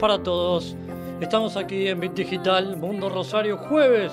[0.00, 0.74] para todos.
[1.20, 4.10] Estamos aquí en Bit Digital, Mundo Rosario, jueves,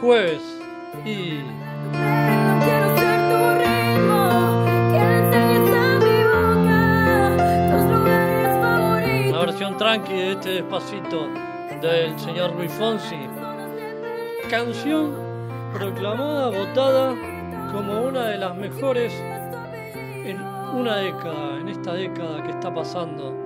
[0.00, 0.42] jueves.
[1.06, 1.38] Y
[1.92, 6.78] Pero quiero ser tu ritmo, que enseñes a mi boca
[7.70, 9.28] tus lugares favoritos.
[9.28, 11.28] una versión tranqui de este despacito
[11.80, 13.28] del señor Luis Fonsi.
[14.50, 15.14] Canción
[15.72, 17.14] proclamada, votada
[17.72, 19.12] como una de las mejores
[19.94, 20.40] en
[20.74, 23.41] una década, en esta década que está pasando.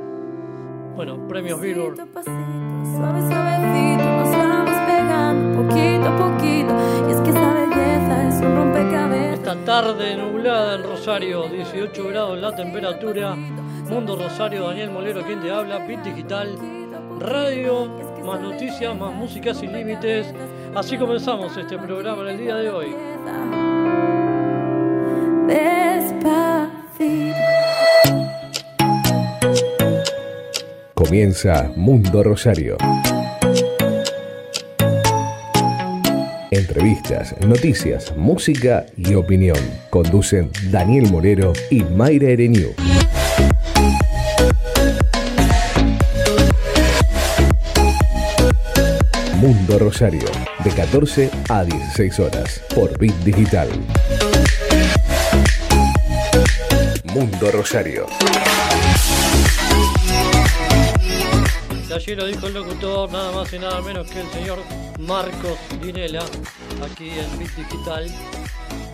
[0.96, 1.96] Bueno, premios Billboard.
[1.96, 6.74] Pasito, pasito, suave, suavecito, nos vamos pegando poquito a poquito.
[7.06, 9.38] Y es que esa belleza es un rompecabezas.
[9.38, 13.36] Esta tarde nublada en Rosario, 18 grados la temperatura.
[13.36, 16.56] Mundo Rosario, Daniel Molero, quien te habla, Bit Digital,
[17.20, 17.88] radio,
[18.24, 20.32] más noticias, más música sin límites.
[20.74, 23.15] Así comenzamos este programa en el día de hoy.
[31.06, 32.76] Comienza Mundo Rosario.
[36.50, 39.56] Entrevistas, noticias, música y opinión.
[39.88, 42.74] Conducen Daniel Morero y Mayra Ereniu.
[49.36, 50.26] Mundo Rosario,
[50.64, 53.68] de 14 a 16 horas, por Bit Digital.
[57.04, 58.06] Mundo Rosario.
[62.14, 64.58] Lo dijo el locutor, nada más y nada menos que el señor
[65.00, 66.24] Marcos Dinela,
[66.82, 68.06] aquí en Bit Digital.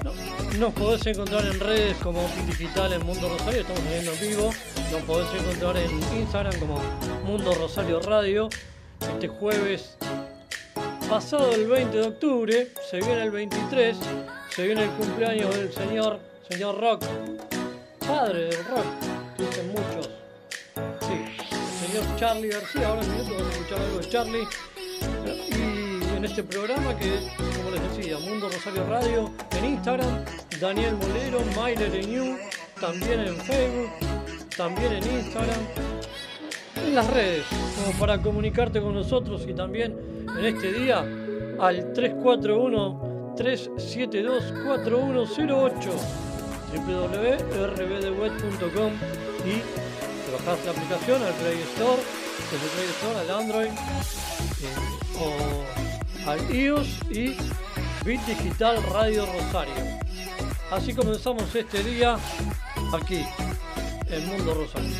[0.02, 0.12] No-
[0.58, 4.50] Nos podés encontrar en redes como Bit Digital en Mundo Rosario, estamos saliendo en vivo.
[4.90, 6.80] Nos podés encontrar en Instagram como
[7.24, 8.48] Mundo Rosario Radio.
[9.00, 9.96] Este jueves
[11.08, 13.96] pasado el 20 de octubre, se viene el 23,
[14.56, 16.18] se viene el cumpleaños del señor,
[16.50, 17.04] señor Rock,
[18.06, 18.86] padre del rock,
[19.38, 20.10] dicen muchos.
[22.16, 22.88] Charlie García.
[22.88, 24.48] Ahora en un minuto vamos a escuchar algo de Charlie.
[25.50, 25.52] Y
[26.16, 27.20] en este programa que,
[27.56, 30.24] como les decía, Mundo Rosario Radio, en Instagram,
[30.60, 32.38] Daniel Molero, Myler New,
[32.80, 33.90] también en Facebook,
[34.56, 35.60] también en Instagram,
[36.76, 37.44] en las redes,
[37.76, 41.04] como para comunicarte con nosotros y también en este día
[41.60, 45.90] al 341 372 4108
[46.72, 48.92] www.rbdweb.com
[49.44, 49.60] y
[50.44, 52.02] te bajás la aplicación al Play Store,
[52.50, 53.70] desde Play Store al Android
[54.62, 57.36] eh, o al iOS y
[58.04, 59.74] Bit Digital Radio Rosario.
[60.70, 62.16] Así comenzamos este día
[62.92, 63.24] aquí
[64.08, 64.90] en Mundo Rosario.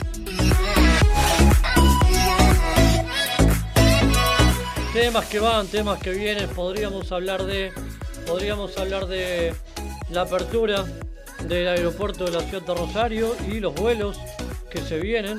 [4.93, 7.73] Temas que van, temas que vienen, podríamos hablar de
[8.27, 9.55] podríamos hablar de
[10.11, 10.85] la apertura
[11.49, 14.19] del aeropuerto de la ciudad de Rosario y los vuelos
[14.73, 15.39] que se vienen.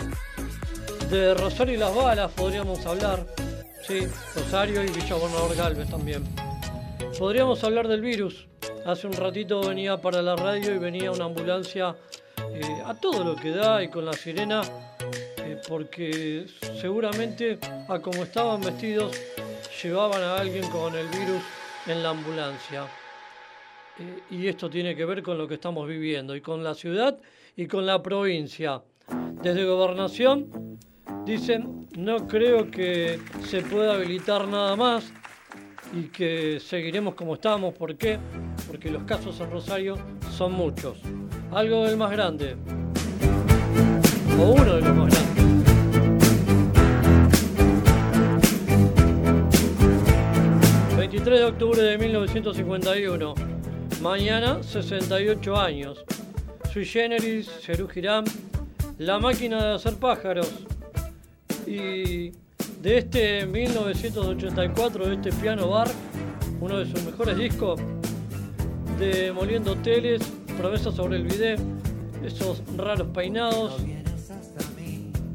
[1.09, 3.25] De Rosario y las balas podríamos hablar.
[3.85, 4.01] Sí,
[4.35, 5.16] Rosario y Villa
[5.57, 6.23] Galvez también.
[7.17, 8.47] Podríamos hablar del virus.
[8.85, 11.95] Hace un ratito venía para la radio y venía una ambulancia
[12.53, 14.61] eh, a todo lo que da y con la sirena,
[15.38, 16.45] eh, porque
[16.79, 17.57] seguramente
[17.88, 19.17] a como estaban vestidos
[19.81, 21.41] llevaban a alguien con el virus
[21.88, 22.85] en la ambulancia.
[23.99, 27.17] Eh, y esto tiene que ver con lo que estamos viviendo y con la ciudad
[27.55, 28.81] y con la provincia.
[29.41, 30.79] Desde gobernación
[31.26, 35.11] dicen, no creo que se pueda habilitar nada más
[35.94, 37.73] y que seguiremos como estamos.
[37.73, 38.20] ¿Por qué?
[38.67, 39.97] Porque los casos en Rosario
[40.32, 41.00] son muchos.
[41.52, 42.55] Algo del más grande.
[44.40, 45.34] O uno de los más grandes.
[50.97, 53.35] 23 de octubre de 1951.
[54.02, 56.03] Mañana, 68 años.
[56.72, 58.26] Sui Generis, Cerú Girán,
[58.97, 60.51] La máquina de hacer pájaros.
[61.66, 62.31] Y
[62.81, 65.87] de este 1984, de este piano bar,
[66.59, 67.79] uno de sus mejores discos,
[68.99, 70.22] de Moliendo Teles,
[70.57, 71.55] Promesa sobre el Bidé,
[72.23, 73.78] esos raros peinados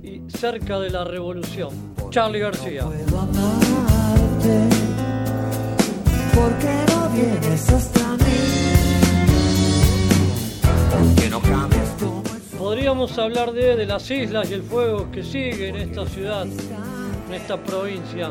[0.02, 1.70] y cerca de la revolución.
[2.10, 2.84] Charlie García.
[2.84, 4.68] puedo amarte
[6.34, 8.24] porque no vienes hasta mí
[10.90, 11.87] porque no cambias como el
[12.68, 17.56] Podríamos hablar de, las islas y el fuego que sigue en esta ciudad, en esta
[17.56, 18.30] provincia,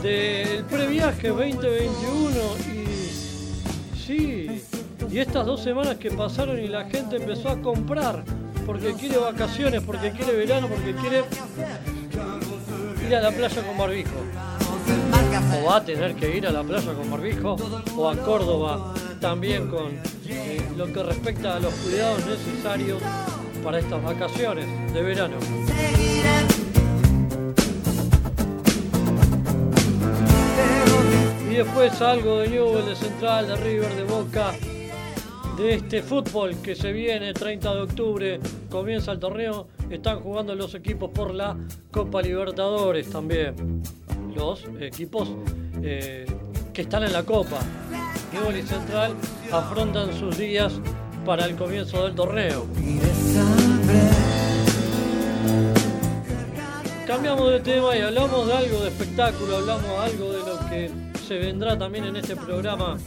[0.00, 1.90] del previaje 2021
[2.72, 4.62] y sí,
[5.10, 8.22] y estas dos semanas que pasaron y la gente empezó a comprar
[8.64, 11.24] porque quiere vacaciones, porque quiere verano, porque quiere
[13.08, 14.55] ir a la playa con barbijo.
[15.54, 17.56] O va a tener que ir a la playa con barbijo,
[17.96, 19.98] o a Córdoba también con
[20.28, 23.02] eh, lo que respecta a los cuidados necesarios
[23.62, 25.36] para estas vacaciones de verano.
[31.50, 34.52] Y después algo de Newell, de Central, de River, de Boca,
[35.56, 38.40] de este fútbol que se viene 30 de octubre,
[38.70, 41.56] comienza el torneo, están jugando los equipos por la
[41.90, 43.82] Copa Libertadores también.
[44.36, 45.30] Los equipos
[45.82, 46.26] eh,
[46.74, 47.58] que están en la Copa.
[48.32, 49.14] Newell y Central
[49.50, 50.74] afrontan sus días
[51.24, 52.66] para el comienzo del torneo.
[57.06, 60.90] Cambiamos de tema y hablamos de algo de espectáculo, hablamos de algo de lo que
[61.26, 62.98] se vendrá también en este programa.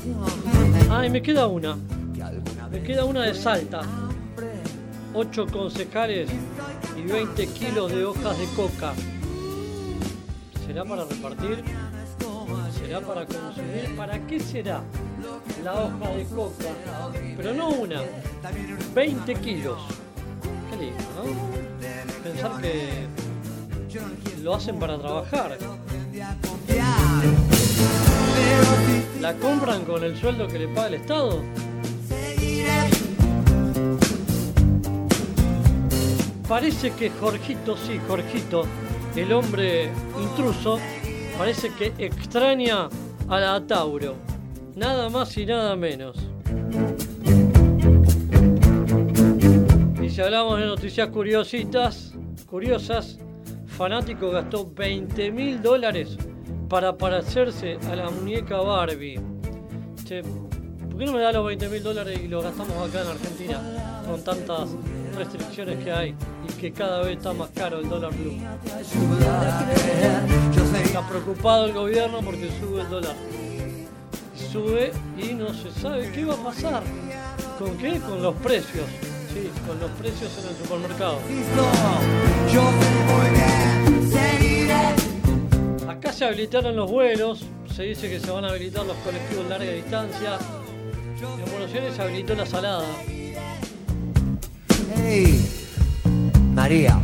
[0.90, 1.78] Ah, me queda una.
[2.72, 3.82] Me queda una de Salta.
[5.14, 6.30] 8 concejales
[6.98, 8.94] y 20 kilos de hojas de coca.
[10.70, 11.64] ¿Será para repartir?
[12.80, 13.96] ¿Será para consumir?
[13.98, 14.84] ¿Para qué será
[15.64, 16.66] la hoja de coca?
[17.38, 18.04] Pero no una,
[18.94, 19.82] 20 kilos.
[20.70, 22.24] Qué lindo, ¿no?
[22.24, 23.08] Pensar que
[24.44, 25.58] lo hacen para trabajar.
[29.20, 31.42] ¿La compran con el sueldo que le paga el Estado?
[36.48, 38.66] Parece que Jorgito, sí, Jorgito,
[39.16, 39.90] el hombre
[40.22, 40.80] intruso,
[41.38, 42.90] parece que extraña
[43.28, 44.16] a la Tauro.
[44.76, 46.18] Nada más y nada menos.
[50.02, 52.14] Y si hablamos de noticias curiositas,
[52.46, 53.20] curiosas,
[53.68, 56.18] fanático gastó 20 mil dólares
[56.70, 59.20] para parecerse a la muñeca Barbie.
[60.06, 63.08] Che, ¿por qué no me da los 20 mil dólares y los gastamos acá en
[63.08, 64.70] Argentina con tantas
[65.20, 66.16] restricciones que hay
[66.48, 68.38] y que cada vez está más caro el dólar blue?
[70.84, 73.16] Está preocupado el gobierno porque sube el dólar.
[74.52, 76.84] Sube y no se sabe qué va a pasar.
[77.60, 78.00] ¿Con qué?
[78.00, 78.86] Con los precios.
[79.34, 81.20] Sí, con los precios en el supermercado.
[85.88, 87.46] Acá se habilitaron los vuelos,
[87.76, 90.40] se dice que se van a habilitar los colectivos de larga distancia.
[91.22, 92.86] En Buenos se habilitó la salada.
[95.02, 95.46] Hey,
[96.54, 97.00] María.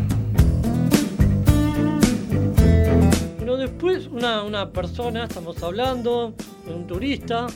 [3.37, 6.33] Bueno, después una, una persona, estamos hablando,
[6.67, 7.47] un turista,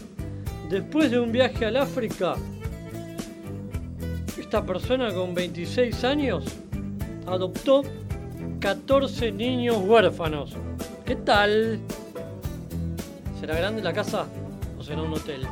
[0.70, 2.36] después de un viaje al África,
[4.38, 6.46] esta persona con 26 años
[7.28, 7.84] adoptó
[8.60, 10.56] 14 niños huérfanos.
[11.06, 11.80] ¿Qué tal?
[13.40, 14.26] ¿Será grande la casa
[14.78, 15.48] o será un hotel?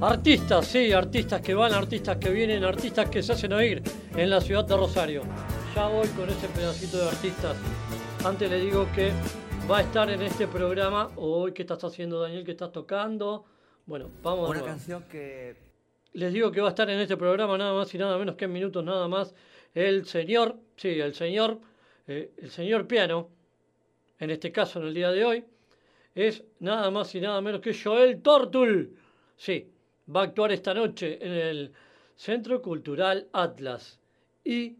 [0.00, 3.82] Artistas, sí, artistas que van, artistas que vienen, artistas que se hacen oír
[4.14, 5.22] en la ciudad de Rosario.
[5.74, 7.56] Ya voy con ese pedacito de artistas.
[8.22, 9.10] Antes le digo que
[9.70, 11.52] va a estar en este programa hoy.
[11.52, 12.44] ¿Qué estás haciendo, Daniel?
[12.44, 13.46] ¿Qué estás tocando?
[13.86, 14.50] Bueno, vamos.
[14.50, 15.56] Una canción que
[16.12, 18.44] Les digo que va a estar en este programa nada más y nada menos que
[18.44, 19.34] en minutos nada más
[19.74, 21.58] el señor, sí, el señor,
[22.06, 23.30] eh, el señor piano,
[24.18, 25.44] en este caso en el día de hoy,
[26.14, 28.94] es nada más y nada menos que Joel Tortul.
[29.36, 29.70] Sí,
[30.14, 31.72] va a actuar esta noche en el
[32.16, 33.98] Centro Cultural Atlas.
[34.44, 34.76] Y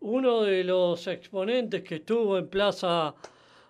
[0.00, 3.14] uno de los exponentes que estuvo en plaza,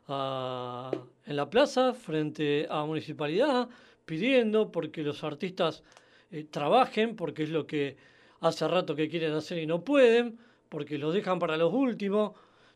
[0.08, 3.68] en la plaza, frente a Municipalidad,
[4.04, 5.82] pidiendo porque los artistas
[6.30, 7.96] eh, trabajen, porque es lo que
[8.40, 12.32] hace rato que quieren hacer y no pueden, porque los dejan para los últimos,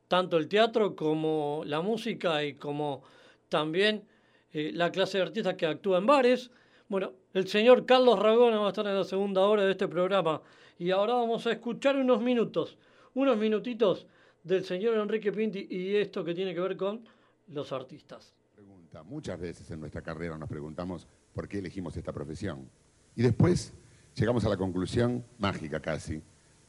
[0.06, 3.02] tanto el teatro como la música y como
[3.48, 4.04] también
[4.52, 6.50] eh, la clase de artistas que actúa en bares.
[6.88, 10.40] Bueno, el señor Carlos Ragona va a estar en la segunda hora de este programa
[10.78, 12.78] y ahora vamos a escuchar unos minutos,
[13.12, 14.06] unos minutitos
[14.42, 17.06] del señor Enrique Pinti y esto que tiene que ver con
[17.48, 18.32] los artistas.
[18.54, 19.02] pregunta.
[19.02, 22.70] Muchas veces en nuestra carrera nos preguntamos por qué elegimos esta profesión.
[23.14, 23.74] Y después
[24.14, 26.22] llegamos a la conclusión, mágica casi,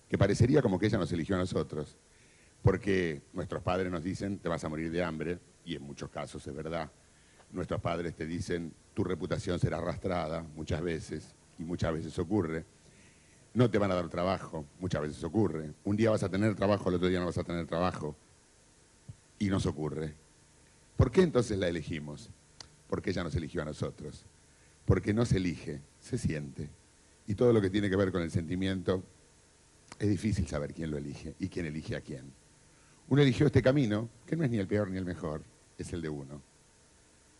[0.09, 1.97] que parecería como que ella nos eligió a nosotros.
[2.61, 6.45] Porque nuestros padres nos dicen, te vas a morir de hambre, y en muchos casos
[6.45, 6.91] es verdad.
[7.51, 12.65] Nuestros padres te dicen, tu reputación será arrastrada, muchas veces, y muchas veces ocurre.
[13.53, 15.73] No te van a dar trabajo, muchas veces ocurre.
[15.83, 18.15] Un día vas a tener trabajo, el otro día no vas a tener trabajo.
[19.39, 20.13] Y nos ocurre.
[20.95, 22.29] ¿Por qué entonces la elegimos?
[22.87, 24.25] Porque ella nos eligió a nosotros.
[24.85, 26.69] Porque no se elige, se siente.
[27.27, 29.03] Y todo lo que tiene que ver con el sentimiento,
[29.99, 32.31] es difícil saber quién lo elige y quién elige a quién.
[33.09, 35.43] Uno eligió este camino, que no es ni el peor ni el mejor,
[35.77, 36.41] es el de uno.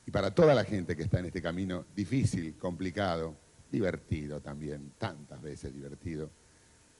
[0.07, 3.35] Y para toda la gente que está en este camino difícil, complicado,
[3.69, 6.29] divertido también, tantas veces divertido,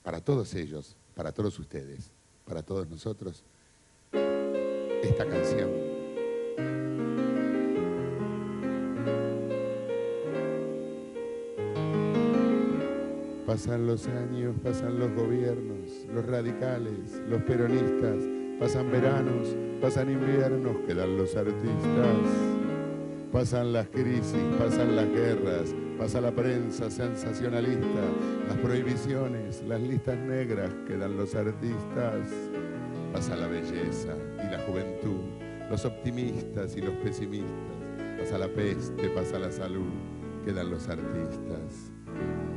[0.04, 2.12] para todos ellos, para todos ustedes,
[2.46, 3.46] para todos nosotros,
[4.12, 5.72] esta canción.
[13.46, 18.18] Pasan los años, pasan los gobiernos, los radicales, los peronistas,
[18.60, 22.57] pasan veranos, pasan inviernos, quedan los artistas.
[23.32, 28.02] Pasan las crisis, pasan las guerras, pasa la prensa sensacionalista,
[28.48, 32.30] las prohibiciones, las listas negras, quedan los artistas.
[33.12, 35.22] Pasa la belleza y la juventud,
[35.70, 37.52] los optimistas y los pesimistas.
[38.20, 39.92] Pasa la peste, pasa la salud,
[40.46, 41.97] quedan los artistas.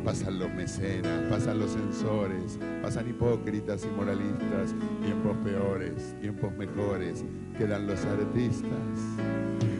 [0.05, 7.25] Pasan los mecenas, pasan los censores, pasan hipócritas y moralistas, tiempos peores, tiempos mejores,
[7.59, 8.71] quedan los artistas.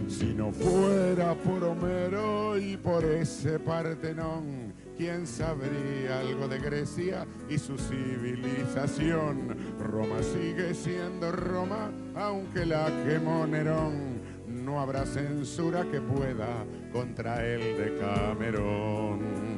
[0.09, 7.57] Si no fuera por Homero y por ese Partenón, ¿quién sabría algo de Grecia y
[7.57, 9.57] su civilización?
[9.79, 14.21] Roma sigue siendo Roma, aunque la quemó Nerón.
[14.47, 19.50] No habrá censura que pueda contra el de Camerón.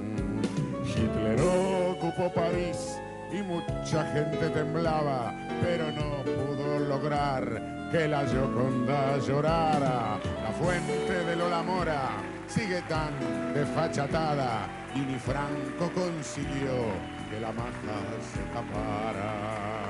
[0.85, 2.99] Hitler ocupó París
[3.33, 10.19] y mucha gente temblaba, pero no pudo lograr que la Gioconda llorara.
[10.43, 12.11] La fuente de Lola Mora
[12.47, 13.12] sigue tan
[13.55, 16.93] desfachatada y ni Franco consiguió
[17.31, 17.99] que la maja
[18.33, 19.87] se tapara.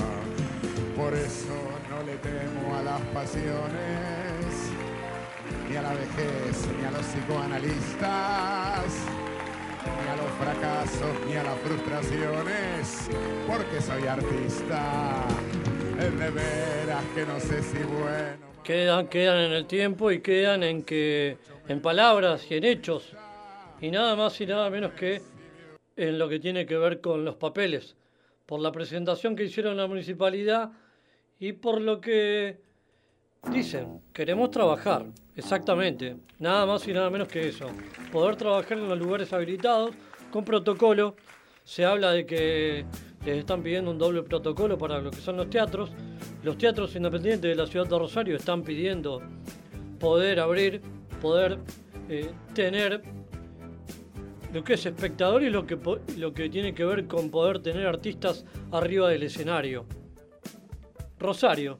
[0.97, 1.55] Por eso
[1.91, 4.71] no le temo a las pasiones,
[5.69, 9.32] ni a la vejez, ni a los psicoanalistas
[9.85, 13.11] ni a los fracasos, ni a las frustraciones,
[13.47, 15.27] porque soy artista.
[15.99, 18.53] Es de veras que no sé si bueno.
[18.65, 21.37] Quedan, quedan en el tiempo y quedan en que
[21.69, 23.13] en palabras y en hechos
[23.81, 25.21] y nada más y nada menos que
[25.97, 27.97] en lo que tiene que ver con los papeles,
[28.47, 30.71] por la presentación que hicieron la municipalidad
[31.39, 32.61] y por lo que
[33.51, 35.07] dicen, queremos trabajar,
[35.37, 37.67] exactamente, nada más y nada menos que eso,
[38.11, 39.91] poder trabajar en los lugares habilitados
[40.31, 41.17] con protocolo,
[41.65, 42.85] se habla de que
[43.25, 45.91] les están pidiendo un doble protocolo para lo que son los teatros,
[46.43, 49.23] los teatros independientes de la ciudad de Rosario están pidiendo
[50.01, 50.81] poder abrir,
[51.21, 51.59] poder
[52.09, 53.03] eh, tener
[54.53, 55.79] lo que es espectador y lo que,
[56.17, 59.87] lo que tiene que ver con poder tener artistas arriba del escenario.
[61.19, 61.79] Rosario,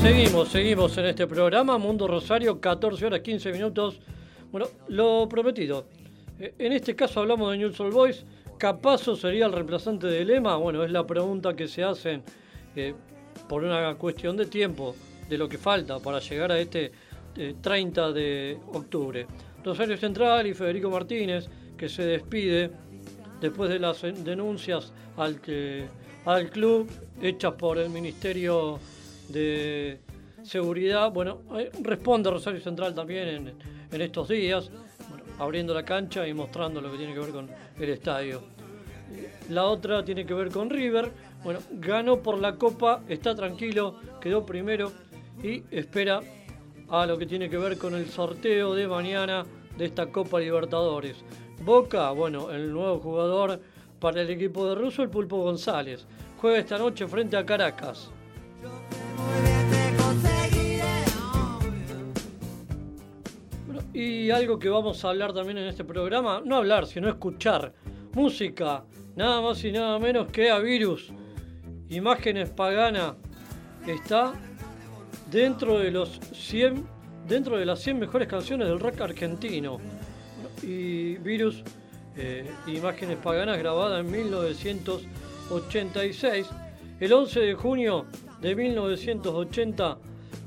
[0.00, 4.00] seguimos, seguimos en este programa, Mundo Rosario, 14 horas 15 minutos.
[4.50, 5.86] Bueno, lo prometido.
[6.38, 8.24] Eh, en este caso hablamos de News All Boys.
[8.56, 10.56] ¿Capazo sería el reemplazante de Lema?
[10.56, 12.22] Bueno, es la pregunta que se hacen
[12.74, 12.94] eh,
[13.48, 14.94] por una cuestión de tiempo,
[15.28, 16.92] de lo que falta para llegar a este
[17.60, 19.26] 30 eh, de octubre.
[19.62, 22.70] Rosario Central y Federico Martínez, que se despide
[23.40, 25.86] después de las denuncias al, que,
[26.24, 26.88] al club
[27.20, 28.78] hechas por el Ministerio
[29.32, 30.00] de
[30.42, 31.10] seguridad.
[31.10, 33.54] Bueno, eh, responde Rosario Central también
[33.92, 34.70] en, estos días,
[35.38, 38.42] abriendo la cancha y mostrando lo que tiene que ver con el estadio.
[39.48, 41.10] La otra tiene que ver con River.
[41.42, 44.92] Bueno, ganó por la Copa, está tranquilo, quedó primero
[45.42, 46.20] y espera
[46.88, 49.44] a lo que tiene que ver con el sorteo de mañana
[49.76, 51.16] de esta Copa Libertadores.
[51.64, 53.60] Boca, bueno, el nuevo jugador
[53.98, 56.06] para el equipo de Russo, el Pulpo González.
[56.38, 58.10] Juega esta noche frente a Caracas.
[63.92, 67.72] Y algo que vamos a hablar también en este programa, no hablar, sino escuchar
[68.12, 68.84] música,
[69.16, 71.12] nada más y nada menos que a Virus.
[71.88, 73.16] Imágenes Pagana
[73.86, 74.34] está
[75.30, 79.78] dentro de los 100 dentro de las 100 mejores canciones del rock argentino.
[80.62, 81.62] Y Virus
[82.16, 86.48] eh, Imágenes Paganas grabada en 1986.
[86.98, 88.06] El 11 de junio
[88.40, 89.98] de 1980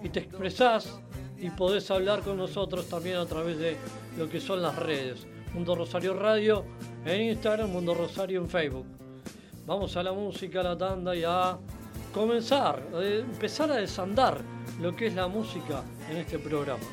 [0.03, 0.99] y te expresás
[1.37, 3.77] y podés hablar con nosotros también a través de
[4.17, 5.25] lo que son las redes.
[5.53, 6.65] Mundo Rosario Radio
[7.07, 8.85] en Instagram, Mundo Rosario en Facebook.
[9.65, 11.57] Vamos a la música, a la tanda y a
[12.13, 14.39] comenzar, a empezar a desandar
[14.81, 16.83] lo que es la música en este programa.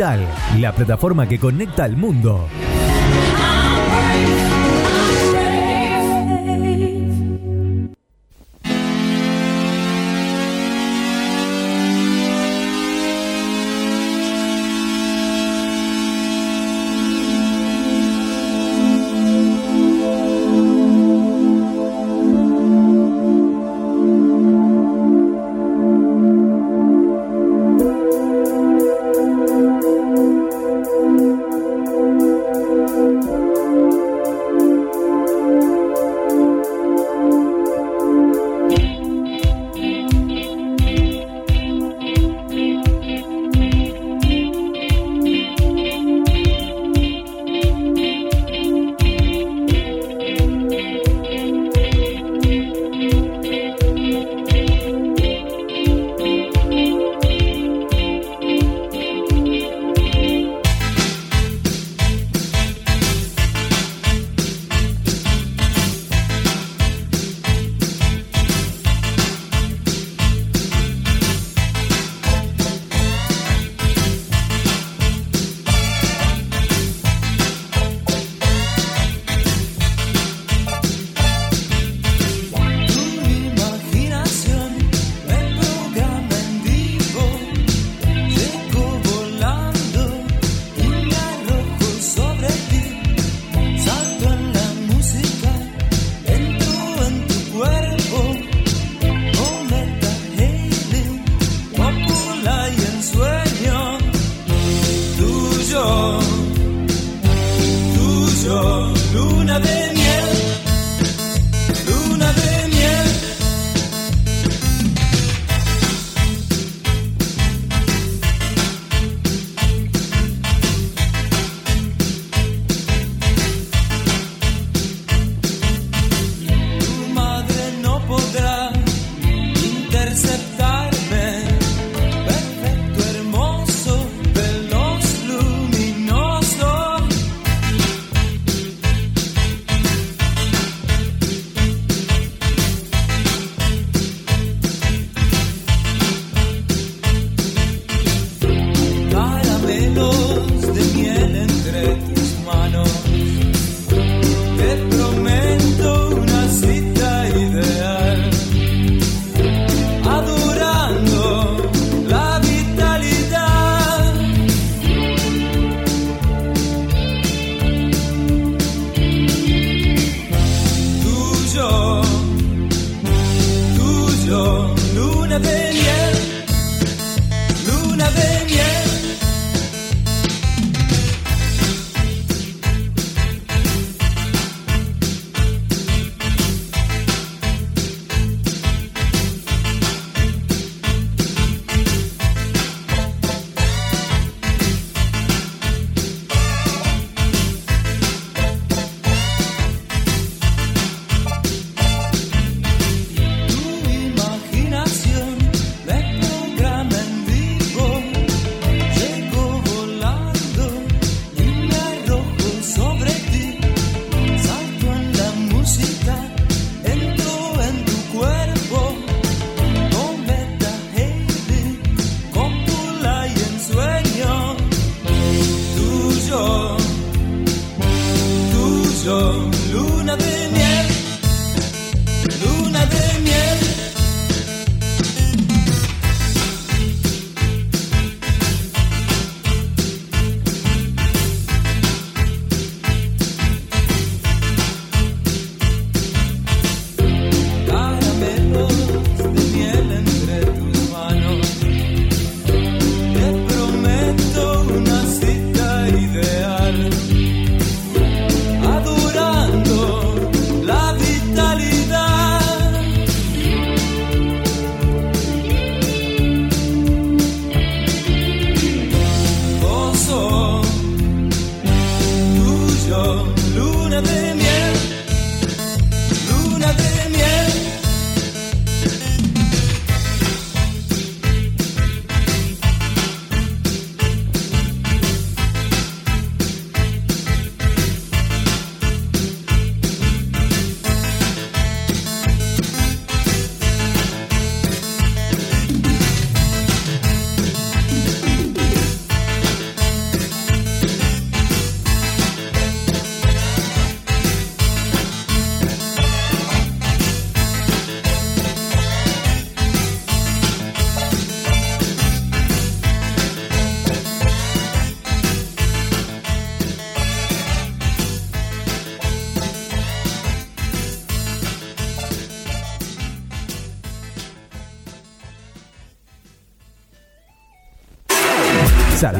[0.00, 2.48] La plataforma que conecta al mundo.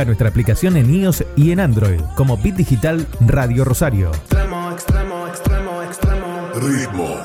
[0.00, 4.10] Busca nuestra aplicación en iOS y en Android como Bit Digital Radio Rosario.
[4.14, 6.48] Extremo, extremo, extremo, extremo.
[6.54, 7.16] Ritmo.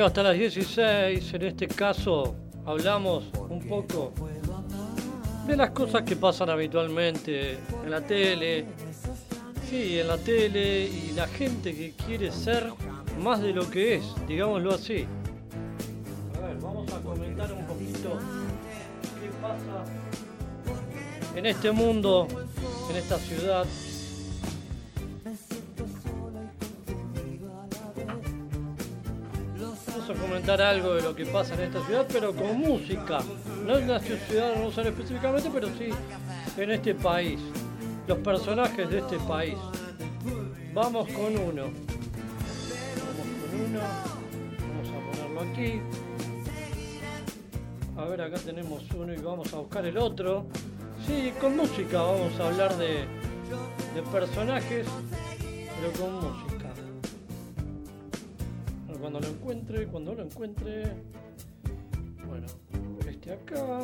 [0.00, 1.34] Hasta las 16.
[1.34, 4.12] En este caso hablamos un poco
[5.46, 8.64] de las cosas que pasan habitualmente en la tele.
[9.68, 12.72] Sí, en la tele y la gente que quiere ser
[13.22, 15.06] más de lo que es, digámoslo así.
[16.36, 18.18] A ver, vamos a comentar un poquito
[19.20, 19.84] qué pasa
[21.36, 22.26] en este mundo,
[22.90, 23.66] en esta ciudad.
[30.02, 33.20] Vamos a comentar algo de lo que pasa en esta ciudad, pero con música.
[33.64, 35.90] No en la ciudad de Rosario específicamente, pero sí
[36.56, 37.38] en este país.
[38.08, 39.54] Los personajes de este país.
[40.74, 41.70] Vamos con uno.
[41.70, 43.78] Vamos con uno.
[44.58, 45.80] Vamos a ponerlo aquí.
[47.96, 50.46] A ver, acá tenemos uno y vamos a buscar el otro.
[51.06, 53.04] Sí, con música vamos a hablar de,
[53.94, 54.84] de personajes,
[55.76, 56.51] pero con música.
[59.02, 60.84] Cuando lo encuentre, cuando lo encuentre.
[62.24, 62.46] Bueno,
[63.10, 63.80] este acá.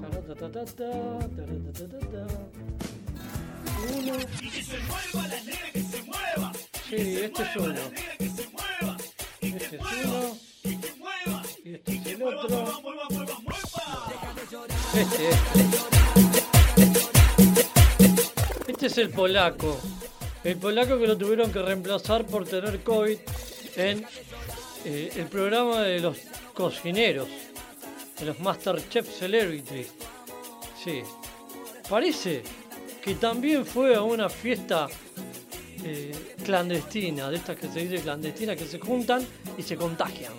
[0.00, 2.26] Taratatata, taratatata.
[3.98, 4.12] Uno.
[6.88, 7.80] Sí, este es uno.
[9.40, 10.36] Este es uno.
[11.64, 12.66] Y este es el otro.
[14.94, 15.30] Este, este.
[18.68, 19.76] Este es el polaco.
[20.44, 23.18] El polaco que lo tuvieron que reemplazar por tener COVID
[23.78, 24.04] en
[24.84, 26.18] eh, el programa de los
[26.54, 27.28] cocineros,
[28.18, 29.86] de los Masterchef Celebrity.
[30.82, 31.02] Sí.
[31.88, 32.42] Parece
[33.02, 34.88] que también fue a una fiesta
[35.84, 40.32] eh, clandestina, de estas que se dice clandestina, que se juntan y se contagian.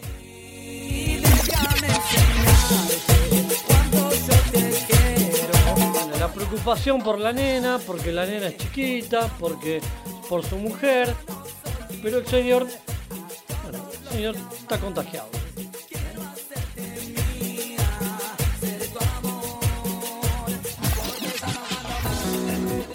[6.20, 9.82] La preocupación por la nena, porque la nena es chiquita, porque
[10.28, 11.16] por su mujer,
[12.02, 12.68] pero el señor,
[14.10, 15.30] señor está contagiado.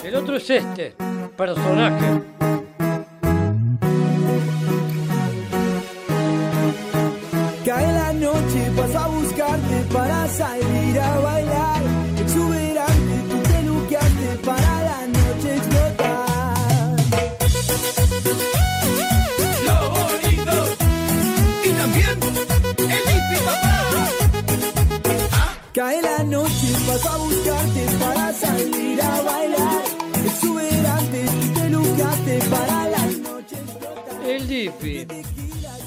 [0.03, 0.95] El otro es este
[1.37, 2.44] personaje.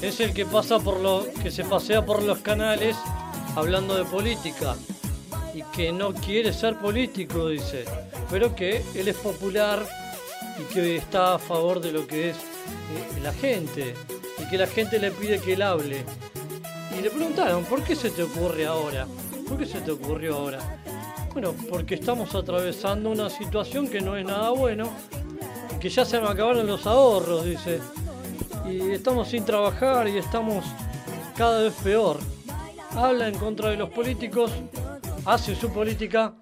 [0.08, 2.96] Es el que pasa por lo que se pasea por los canales
[3.54, 4.74] hablando de política
[5.52, 7.84] y que no quiere ser político, dice,
[8.30, 9.86] pero que él es popular
[10.58, 13.94] y que está a favor de lo que es eh, la gente
[14.38, 16.04] y que la gente le pide que él hable.
[16.98, 19.06] Y le preguntaron, ¿por qué se te ocurre ahora?
[19.46, 20.82] ¿Por qué se te ocurrió ahora?
[21.34, 24.90] Bueno, porque estamos atravesando una situación que no es nada bueno,
[25.78, 27.80] que ya se me acabaron los ahorros, dice.
[28.70, 30.64] Y estamos sin trabajar y estamos
[31.36, 32.18] cada vez peor.
[32.94, 34.50] Habla en contra de los políticos,
[35.24, 36.34] hace su política,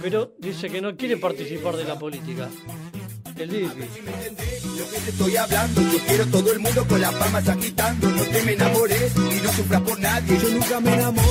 [0.00, 2.48] pero dice que no quiere participar de la política.
[3.36, 3.80] El Dipi.
[4.78, 8.10] Lo que te estoy hablando, yo quiero todo el mundo con las palmas agitando.
[8.10, 10.38] No te me enamores y no sufras por nadie.
[10.38, 11.28] Yo nunca me enamoro.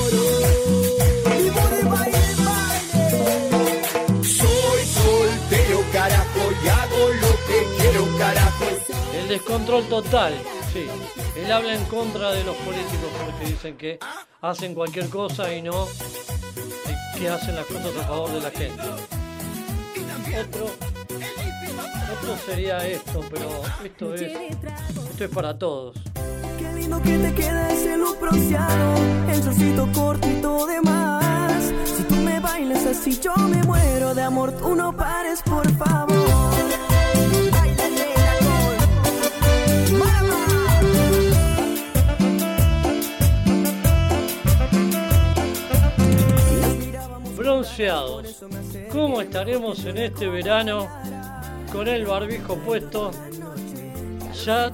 [1.38, 4.24] Vivo de baile, baile.
[4.24, 7.40] Soy soltero, carajo, y hago lo
[9.32, 10.34] descontrol total,
[10.73, 10.86] sí.
[11.38, 13.97] Él habla en contra de los políticos porque dicen que
[14.41, 18.84] hacen cualquier cosa y no eh, que hacen las cosas a favor de la gente.
[20.38, 23.49] Otro, otro sería esto, pero
[23.86, 25.95] esto es, esto es para todos.
[26.57, 28.95] Qué lindo que te queda ese look bronceado,
[29.29, 31.71] el trocito cortito de más.
[31.86, 34.51] Si tú me bailas así, yo me muero de amor.
[34.57, 36.40] Tú no pares, por favor.
[47.66, 48.43] Bronceados.
[48.91, 50.88] ¿Cómo estaremos en este verano
[51.72, 53.12] con el barbijo puesto?
[54.43, 54.72] Ya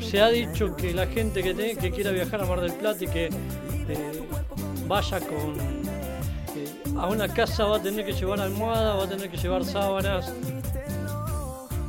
[0.00, 3.08] se ha dicho que la gente que, te- quiera viajar a Mar del Plata y
[3.08, 4.22] que eh,
[4.86, 9.28] vaya con eh, a una casa va a tener que llevar almohada, va a tener
[9.28, 10.32] que llevar sábanas.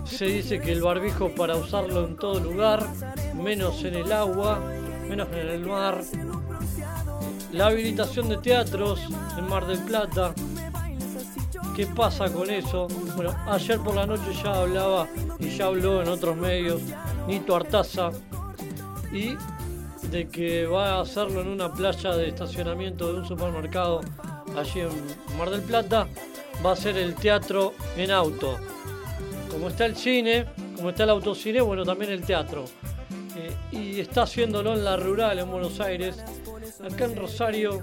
[0.06, 2.84] Se dice que el barbijo para usarlo en todo lugar,
[3.36, 4.60] menos en el agua,
[5.08, 6.02] menos en el mar.
[7.52, 9.02] La habilitación de teatros
[9.38, 10.34] en Mar del Plata.
[11.76, 12.88] ¿Qué pasa con eso?
[13.16, 16.82] Bueno, ayer por la noche ya hablaba y ya habló en otros medios
[17.28, 18.12] Nito Artaza
[19.12, 19.36] y
[20.08, 24.02] de que va a hacerlo en una playa de estacionamiento de un supermercado
[24.58, 26.08] allí en Mar del Plata.
[26.66, 28.58] Va a ser el teatro en auto.
[29.50, 30.46] Como está el cine,
[30.78, 32.64] como está el autocine, bueno, también el teatro.
[33.36, 36.24] Eh, y está haciéndolo en la rural, en Buenos Aires.
[36.84, 37.82] Acá en Rosario,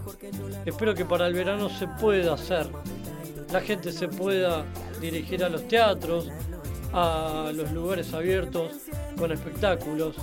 [0.64, 2.68] espero que para el verano se pueda hacer.
[3.52, 4.64] La gente se pueda
[5.00, 6.30] dirigir a los teatros,
[6.92, 8.72] a los lugares abiertos
[9.16, 10.16] con espectáculos.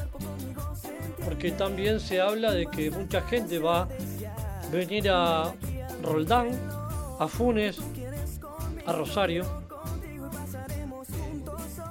[1.24, 3.88] Porque también se habla de que mucha gente va a
[4.72, 5.54] venir a
[6.04, 6.50] Roldán,
[7.20, 7.80] a Funes,
[8.86, 9.46] a Rosario.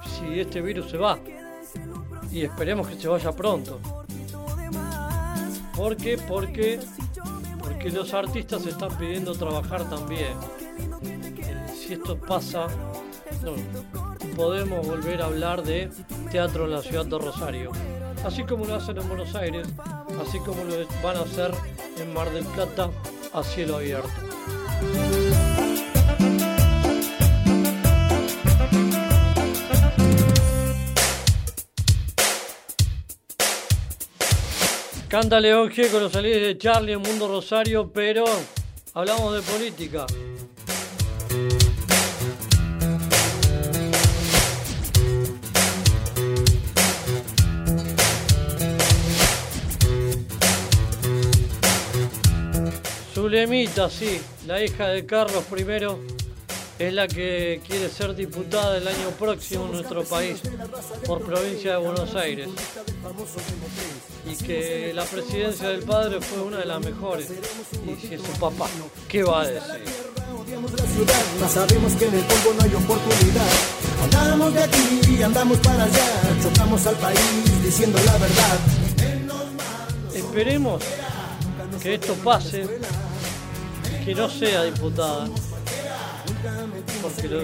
[0.05, 1.17] Si este virus se va.
[2.31, 4.04] Y esperemos que se vaya pronto.
[5.75, 6.17] ¿Por qué?
[6.17, 6.79] Porque,
[7.59, 10.33] porque los artistas están pidiendo trabajar también.
[11.75, 12.67] Si esto pasa,
[14.35, 15.89] podemos volver a hablar de
[16.31, 17.71] teatro en la ciudad de Rosario.
[18.23, 19.67] Así como lo hacen en Buenos Aires,
[20.25, 21.51] así como lo van a hacer
[21.97, 22.89] en Mar del Plata
[23.33, 24.09] a cielo abierto.
[35.15, 38.25] Canta León G con los salidos de Charlie en Mundo Rosario, pero
[38.93, 40.05] hablamos de política.
[53.13, 56.24] Zulemita, sí, la hija de Carlos I,
[56.77, 60.41] es la que quiere ser diputada el año próximo en nuestro país
[61.05, 62.49] por provincia de Buenos Aires.
[64.29, 67.27] Y que la presidencia del padre fue una de las mejores.
[67.85, 68.67] Y si es su papá,
[69.07, 69.83] ¿qué va a decir?
[70.41, 73.47] Odiamos la ciudad, mas sabemos que en el polvo no hay oportunidad.
[74.03, 78.59] Andamos de aquí y andamos para allá, chocamos al país diciendo la verdad.
[80.13, 80.83] Esperemos
[81.81, 82.67] que esto pase,
[84.03, 85.29] que no sea diputada.
[87.01, 87.41] Porque lo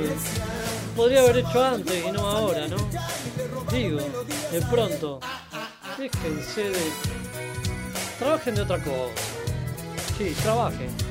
[0.96, 2.78] podría haber hecho antes y no ahora, ¿no?
[3.72, 4.00] Digo,
[4.52, 5.20] de pronto,
[5.98, 6.92] déjense de.
[8.20, 9.14] Trabajen de otra cosa.
[10.18, 11.11] Sí, trabajen.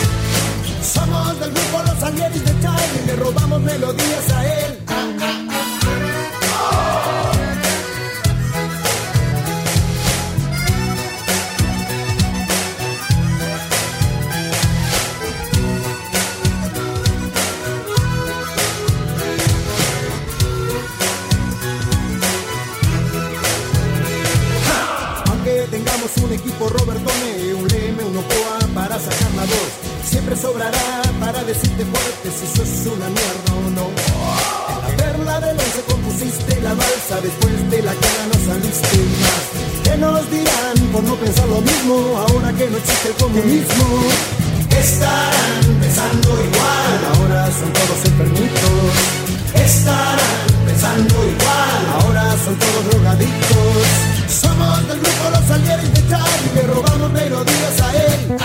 [2.01, 4.80] Salió de time y le robamos melodías a él.
[42.81, 43.85] existe comunismo,
[44.69, 46.91] estarán pensando igual.
[47.13, 48.93] Ahora son todos enfermitos,
[49.53, 51.81] estarán pensando igual.
[52.01, 53.77] Ahora son todos drogadictos.
[54.27, 58.40] Somos del grupo los salieres de Charlie, le robamos melodías a él.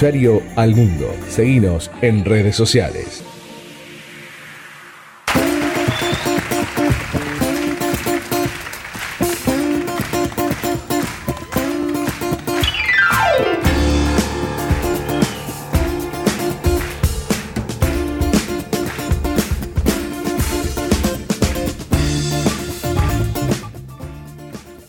[0.00, 1.14] Rosario al mundo.
[1.28, 3.22] Seguinos en redes sociales.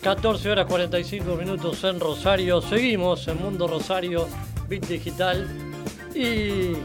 [0.02, 2.62] Catorce horas 45 minutos en Rosario.
[2.62, 4.26] Seguimos en Mundo Rosario
[4.72, 5.46] Bit Digital.
[6.16, 6.76] Y.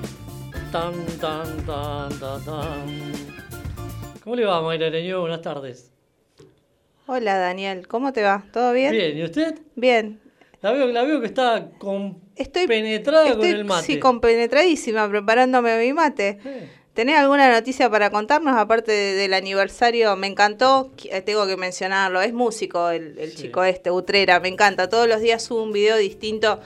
[0.73, 3.13] Tan, tan, tan, tan, tan.
[4.25, 5.21] ¿Cómo le va, Mayra Areño?
[5.21, 5.93] Buenas tardes.
[7.07, 8.45] Hola Daniel, ¿cómo te va?
[8.53, 8.91] ¿Todo bien?
[8.91, 9.61] Bien, ¿y usted?
[9.77, 10.19] Bien.
[10.63, 11.71] La veo, la veo que está
[12.35, 13.87] Estoy penetrada con el mate.
[13.87, 16.41] Sí, compenetradísima, preparándome mi mate.
[16.93, 20.17] ¿Tenés alguna noticia para contarnos aparte de- del aniversario?
[20.17, 24.89] Me encantó, eh, tengo que mencionarlo, es músico el, el chico este, Utrera, me encanta.
[24.89, 26.59] Todos los días sube un video distinto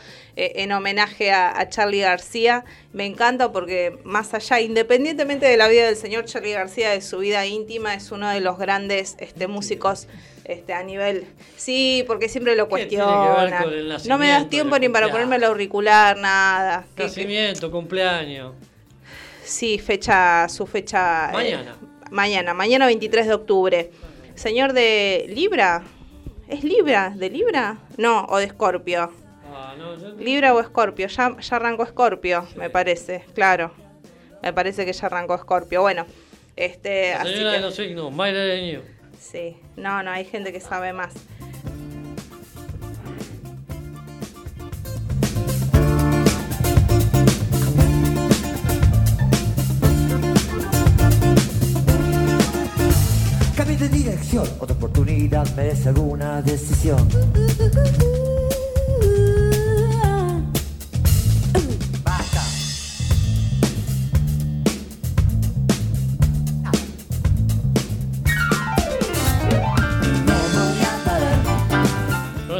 [0.56, 2.64] en homenaje a, a Charlie García.
[2.92, 7.18] Me encanta porque más allá, independientemente de la vida del señor Charlie García, de su
[7.18, 10.06] vida íntima, es uno de los grandes este, músicos
[10.44, 11.26] este, a nivel...
[11.56, 13.98] Sí, porque siempre lo ¿Qué tiene que ver cuestiona.
[14.08, 16.86] No me das tiempo ni para ponerme el auricular, nada.
[16.96, 18.54] Que- Nacimiento, cumpleaños.
[19.44, 21.30] Sí, fecha, su fecha.
[21.30, 21.76] eh, Mañana.
[22.10, 23.90] mañana, mañana 23 de octubre.
[24.34, 25.82] Señor de Libra.
[26.48, 27.12] ¿Es Libra?
[27.14, 27.78] ¿De Libra?
[27.96, 29.12] No, o de Escorpio.
[29.52, 31.06] Ah, no, yo- Libra o Escorpio.
[31.08, 33.24] Ya, ya arrancó Escorpio, me parece.
[33.34, 33.72] Claro.
[34.42, 35.82] Me parece que ya arrancó Escorpio.
[35.82, 36.06] Bueno,
[36.56, 37.10] este.
[37.12, 38.80] La así que- de los signos, Mayra Areño.
[39.18, 41.12] Sí, no, no, hay gente que sabe más.
[53.56, 57.06] Cambio de dirección, otra oportunidad merece alguna decisión.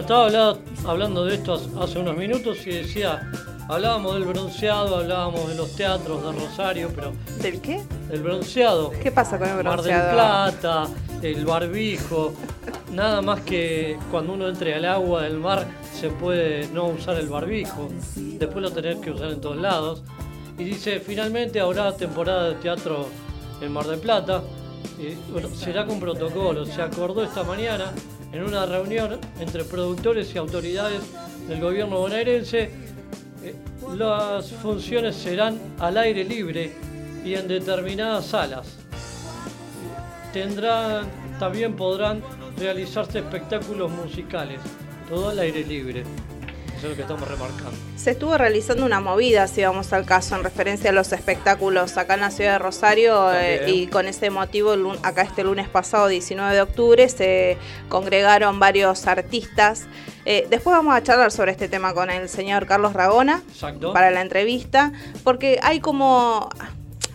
[0.01, 3.31] Estaba hablando, hablando de esto hace unos minutos y decía,
[3.69, 7.13] hablábamos del bronceado, hablábamos de los teatros de Rosario, pero...
[7.41, 7.83] ¿Del qué?
[8.09, 8.91] Del bronceado.
[8.91, 10.13] ¿Qué pasa con el Mar del bronceado?
[10.13, 10.89] Plata,
[11.23, 12.33] el barbijo,
[12.93, 17.29] nada más que cuando uno entre al agua del mar se puede no usar el
[17.29, 20.03] barbijo, después lo tenés que usar en todos lados.
[20.59, 23.09] Y dice, finalmente habrá temporada de teatro
[23.61, 24.43] en Mar del Plata,
[24.99, 27.93] y, bueno, será con protocolo, se acordó esta mañana
[28.33, 31.03] en una reunión entre productores y autoridades
[31.49, 32.71] del gobierno bonaerense,
[33.43, 33.55] eh,
[33.97, 36.73] las funciones serán al aire libre
[37.25, 38.81] y en determinadas salas
[41.39, 42.23] también podrán
[42.57, 44.61] realizarse espectáculos musicales,
[45.09, 46.05] todo al aire libre.
[46.81, 47.73] Eso es lo que estamos remarcando.
[47.97, 52.15] Se estuvo realizando una movida, si vamos al caso, en referencia a los espectáculos acá
[52.15, 54.73] en la ciudad de Rosario eh, y con ese motivo
[55.03, 57.59] acá este lunes pasado, 19 de octubre, se
[57.91, 59.89] congregaron varios artistas.
[60.25, 63.93] Eh, después vamos a charlar sobre este tema con el señor Carlos Ragona Exacto.
[63.93, 64.91] para la entrevista,
[65.23, 66.49] porque hay como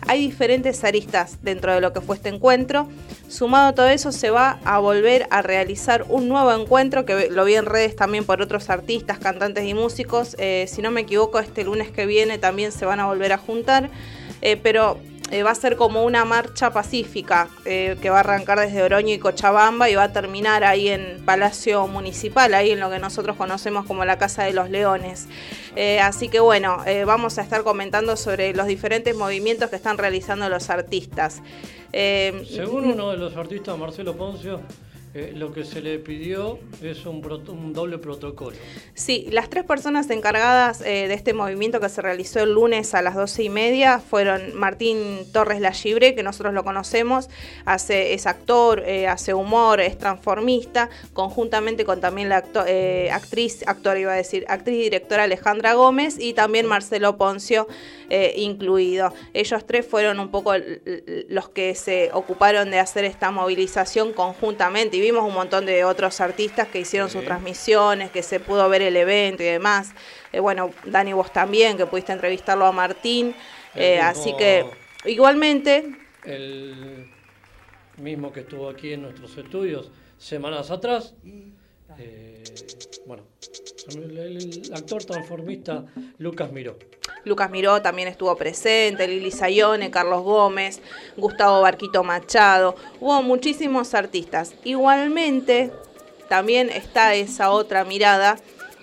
[0.08, 2.88] hay diferentes aristas dentro de lo que fue este encuentro.
[3.28, 7.44] Sumado a todo eso, se va a volver a realizar un nuevo encuentro que lo
[7.44, 10.36] vi en redes también por otros artistas, cantantes y músicos.
[10.38, 13.38] Eh, si no me equivoco, este lunes que viene también se van a volver a
[13.38, 13.90] juntar.
[14.42, 14.98] Eh, pero
[15.30, 19.12] eh, va a ser como una marcha pacífica eh, que va a arrancar desde Oroño
[19.12, 23.36] y Cochabamba y va a terminar ahí en Palacio Municipal, ahí en lo que nosotros
[23.36, 25.26] conocemos como la Casa de los Leones.
[25.74, 30.48] Eh, así que bueno, vamos a estar comentando sobre los diferentes movimientos que están realizando
[30.48, 31.42] los artistas.
[31.92, 34.60] Según uno de los artistas, Marcelo Poncio,
[35.18, 37.22] eh, lo que se le pidió es un,
[37.72, 38.54] doble protocolo.
[38.92, 43.00] Sí, las tres personas encargadas eh, de este movimiento que se realizó el lunes a
[43.00, 47.30] las doce y media fueron Martín Torres Lagibre, que nosotros lo conocemos,
[47.64, 52.44] hace, es actor, eh, hace humor, es transformista, conjuntamente con también la
[53.10, 57.66] actriz, actor iba a decir, actriz y directora Alejandra Gómez y también Marcelo Poncio
[58.36, 59.12] incluido.
[59.34, 60.52] Ellos tres fueron un poco
[61.28, 66.68] los que se ocuparon de hacer esta movilización conjuntamente vimos un montón de otros artistas
[66.68, 69.92] que hicieron sus transmisiones, que se pudo ver el evento y demás.
[70.32, 73.34] Eh, bueno, Dani, vos también, que pudiste entrevistarlo a Martín.
[73.74, 74.64] Eh, así que,
[75.04, 77.10] igualmente, El
[77.98, 81.14] mismo que estuvo aquí en nuestros estudios semanas atrás.
[81.98, 82.42] eh,
[83.06, 83.22] bueno,
[83.94, 85.84] el, el actor transformista
[86.18, 86.76] Lucas Miró.
[87.26, 90.80] Lucas Miró también estuvo presente, Lili Sayone, Carlos Gómez,
[91.16, 92.76] Gustavo Barquito Machado.
[93.00, 94.54] Hubo muchísimos artistas.
[94.62, 95.72] Igualmente,
[96.28, 98.36] también está esa otra mirada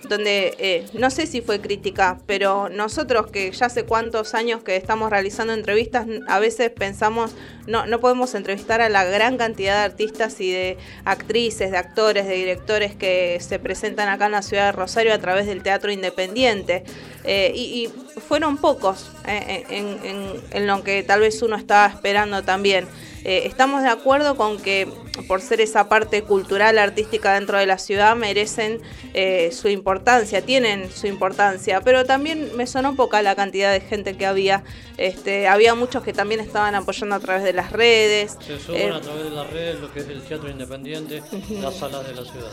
[0.08, 4.76] donde eh, no sé si fue crítica, pero nosotros que ya hace cuántos años que
[4.76, 7.32] estamos realizando entrevistas, a veces pensamos,
[7.66, 12.26] no, no podemos entrevistar a la gran cantidad de artistas y de actrices, de actores,
[12.26, 15.90] de directores que se presentan acá en la ciudad de Rosario a través del teatro
[15.90, 16.84] independiente.
[17.24, 21.86] Eh, y, y fueron pocos eh, en, en- en lo que tal vez uno estaba
[21.86, 22.86] esperando también.
[23.24, 24.86] Eh, estamos de acuerdo con que
[25.28, 28.80] por ser esa parte cultural, artística dentro de la ciudad, merecen
[29.14, 34.16] eh, su importancia, tienen su importancia, pero también me sonó poca la cantidad de gente
[34.16, 34.64] que había.
[34.98, 38.36] Este, había muchos que también estaban apoyando a través de las redes.
[38.46, 41.22] Se suben Eh, a través de las redes lo que es el teatro independiente,
[41.60, 42.52] las salas de la ciudad.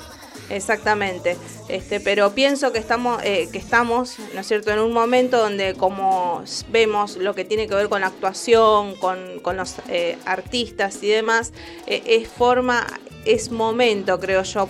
[0.49, 1.37] Exactamente,
[1.69, 5.75] este, pero pienso que estamos, eh, que estamos, ¿no es cierto?, en un momento donde
[5.75, 11.01] como vemos lo que tiene que ver con la actuación, con, con los eh, artistas
[11.03, 11.53] y demás,
[11.87, 12.85] eh, es forma,
[13.23, 14.67] es momento, creo yo,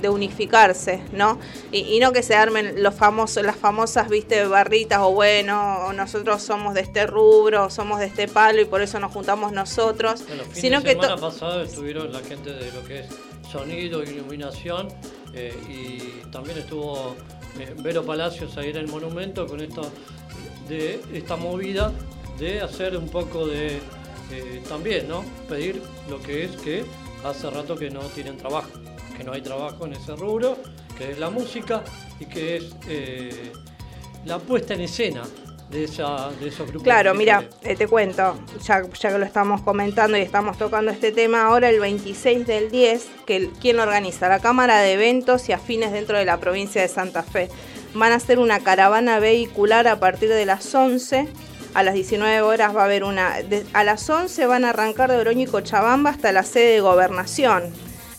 [0.00, 1.38] de unificarse, ¿no?
[1.72, 6.42] Y, y no que se armen los famosos, las famosas, viste, barritas o bueno, nosotros
[6.42, 10.44] somos de este rubro, somos de este palo y por eso nos juntamos nosotros, Bueno,
[10.44, 13.06] fin sino de que semana pasado estuvieron la gente de lo que es
[13.50, 14.88] sonido, iluminación
[15.32, 17.14] eh, y también estuvo
[17.58, 19.90] eh, Vero Palacios ahí en el monumento con esto
[20.68, 21.92] de esta movida
[22.38, 23.80] de hacer un poco de
[24.30, 25.24] eh, también, ¿no?
[25.48, 26.84] Pedir lo que es que
[27.24, 28.70] hace rato que no tienen trabajo,
[29.16, 30.56] que no hay trabajo en ese rubro,
[30.96, 31.84] que es la música
[32.18, 33.52] y que es eh,
[34.24, 35.22] la puesta en escena
[35.70, 36.82] de, esa, de esos grupos.
[36.84, 41.10] Claro, mira, eh, te cuento, ya, ya que lo estamos comentando y estamos tocando este
[41.12, 44.28] tema, ahora el 26 del 10, que ¿quién organiza?
[44.28, 47.48] La Cámara de Eventos y Afines dentro de la provincia de Santa Fe.
[47.94, 51.28] Van a hacer una caravana vehicular a partir de las 11.
[51.74, 53.42] A las 19 horas va a haber una...
[53.42, 56.80] de- a las 11 van a arrancar de Oroño y Cochabamba hasta la sede de
[56.80, 57.64] Gobernación.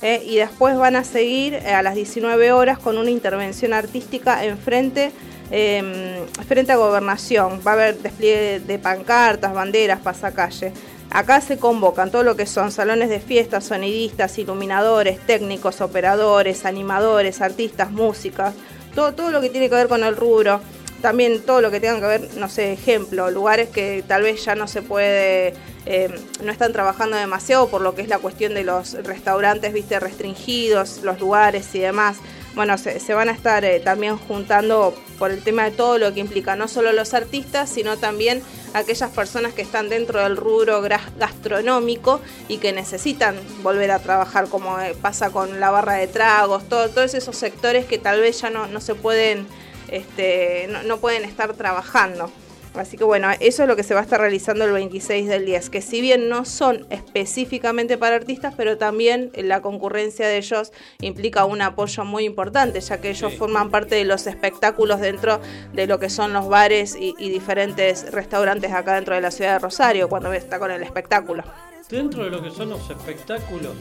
[0.02, 0.22] ¿eh?
[0.26, 4.58] y después van a seguir eh, a las 19 horas con una intervención artística en
[4.58, 5.12] frente,
[5.52, 7.62] eh, frente a gobernación.
[7.66, 10.72] Va a haber despliegue de pancartas, banderas, pasacalle.
[11.12, 17.42] Acá se convocan todo lo que son salones de fiestas, sonidistas, iluminadores, técnicos, operadores, animadores,
[17.42, 18.54] artistas, músicas,
[18.94, 20.60] todo, todo lo que tiene que ver con el rubro.
[21.02, 24.56] También todo lo que tenga que ver, no sé, ejemplo, lugares que tal vez ya
[24.56, 25.54] no se puede,
[25.86, 26.10] eh,
[26.44, 31.02] no están trabajando demasiado por lo que es la cuestión de los restaurantes, viste, restringidos,
[31.04, 32.18] los lugares y demás.
[32.56, 36.14] Bueno, se, se van a estar eh, también juntando por el tema de todo lo
[36.14, 38.42] que implica, no solo los artistas, sino también
[38.74, 44.80] aquellas personas que están dentro del rubro gastronómico y que necesitan volver a trabajar, como
[44.80, 48.50] eh, pasa con la barra de tragos, todo, todos esos sectores que tal vez ya
[48.50, 49.48] no, no se pueden,
[49.90, 52.32] este, no, no pueden estar trabajando.
[52.78, 55.46] Así que bueno, eso es lo que se va a estar realizando el 26 del
[55.46, 60.72] 10, que si bien no son específicamente para artistas, pero también la concurrencia de ellos
[61.02, 65.40] implica un apoyo muy importante, ya que ellos forman parte de los espectáculos dentro
[65.74, 69.54] de lo que son los bares y, y diferentes restaurantes acá dentro de la ciudad
[69.54, 71.44] de Rosario, cuando está con el espectáculo.
[71.90, 73.74] Dentro de lo que son los espectáculos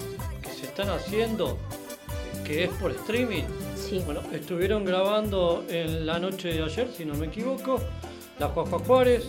[0.43, 1.59] que se están haciendo,
[2.45, 3.45] que es por streaming,
[4.05, 7.81] bueno, estuvieron grabando en la noche de ayer, si no me equivoco,
[8.39, 9.25] la Juanjo Juárez,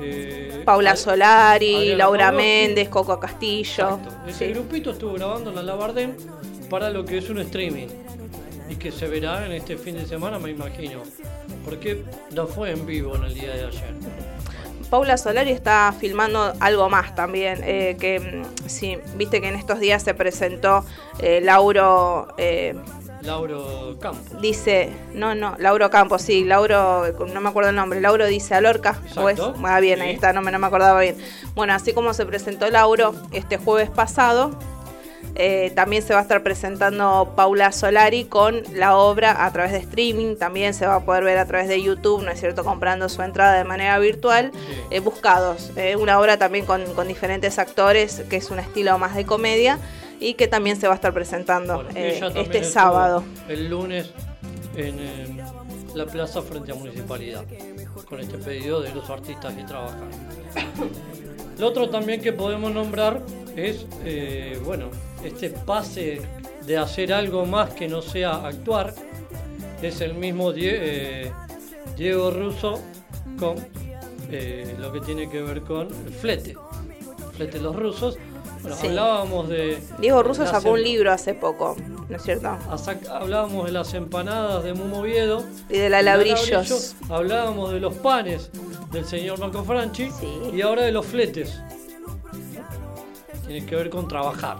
[0.00, 2.32] eh, Paula Ad- Solari, Adriana Laura.
[2.32, 3.98] Méndez, Coco Castillo.
[4.26, 4.52] Ese Sí.
[4.52, 6.16] grupito estuvo grabando en la Labardén
[6.70, 7.88] para lo que es un streaming
[8.68, 11.02] y que se verá en este fin de semana, me imagino,
[11.64, 12.02] porque
[12.32, 13.94] no fue en vivo en el día de ayer.
[14.90, 19.80] Paula Solari está filmando algo más también, eh, que mm, sí, viste que en estos
[19.80, 20.84] días se presentó
[21.18, 22.74] eh, Lauro, eh,
[23.24, 24.40] Lauro Campos.
[24.40, 28.58] dice, no, no, Lauro Campos, sí, Lauro, no me acuerdo el nombre, Lauro dice o
[29.28, 31.16] es, Exacto, ah, bien, ahí está, no me, no me acordaba bien.
[31.54, 34.50] Bueno, así como se presentó Lauro este jueves pasado,
[35.36, 39.78] eh, también se va a estar presentando Paula Solari con la obra a través de
[39.78, 43.08] streaming, también se va a poder ver a través de YouTube, ¿no es cierto?, comprando
[43.08, 44.52] su entrada de manera virtual.
[44.90, 49.16] Eh, Buscados, eh, una obra también con, con diferentes actores, que es un estilo más
[49.16, 49.78] de comedia
[50.20, 53.24] y que también se va a estar presentando eh, este sábado.
[53.48, 54.10] El lunes
[54.76, 55.44] en, eh,
[55.94, 57.44] la plaza frente a municipalidad,
[58.08, 60.08] con este pedido de los artistas que trabajan.
[61.58, 63.20] Lo otro también que podemos nombrar
[63.56, 64.88] es, eh, bueno,
[65.24, 66.20] este pase
[66.66, 68.92] de hacer algo más que no sea actuar,
[69.80, 70.70] es el mismo Die-
[71.26, 71.32] eh,
[71.96, 72.80] Diego Russo
[73.38, 73.56] con
[74.80, 76.56] lo que tiene que ver con el flete.
[77.36, 78.18] Flete los rusos.
[78.64, 78.86] Bueno, Sí.
[78.86, 79.78] hablábamos de.
[79.98, 81.76] Diego Russo sacó un em- libro hace poco,
[82.08, 82.56] ¿no es cierto?
[83.10, 85.44] Hablábamos de las empanadas de Mumo Oviedo.
[85.68, 86.96] Y de la Labrillos.
[87.10, 88.50] Hablábamos de los panes
[88.90, 90.08] del señor Marco Franchi.
[90.52, 91.60] Y ahora de los fletes.
[93.46, 94.56] Tiene que ver con trabajar.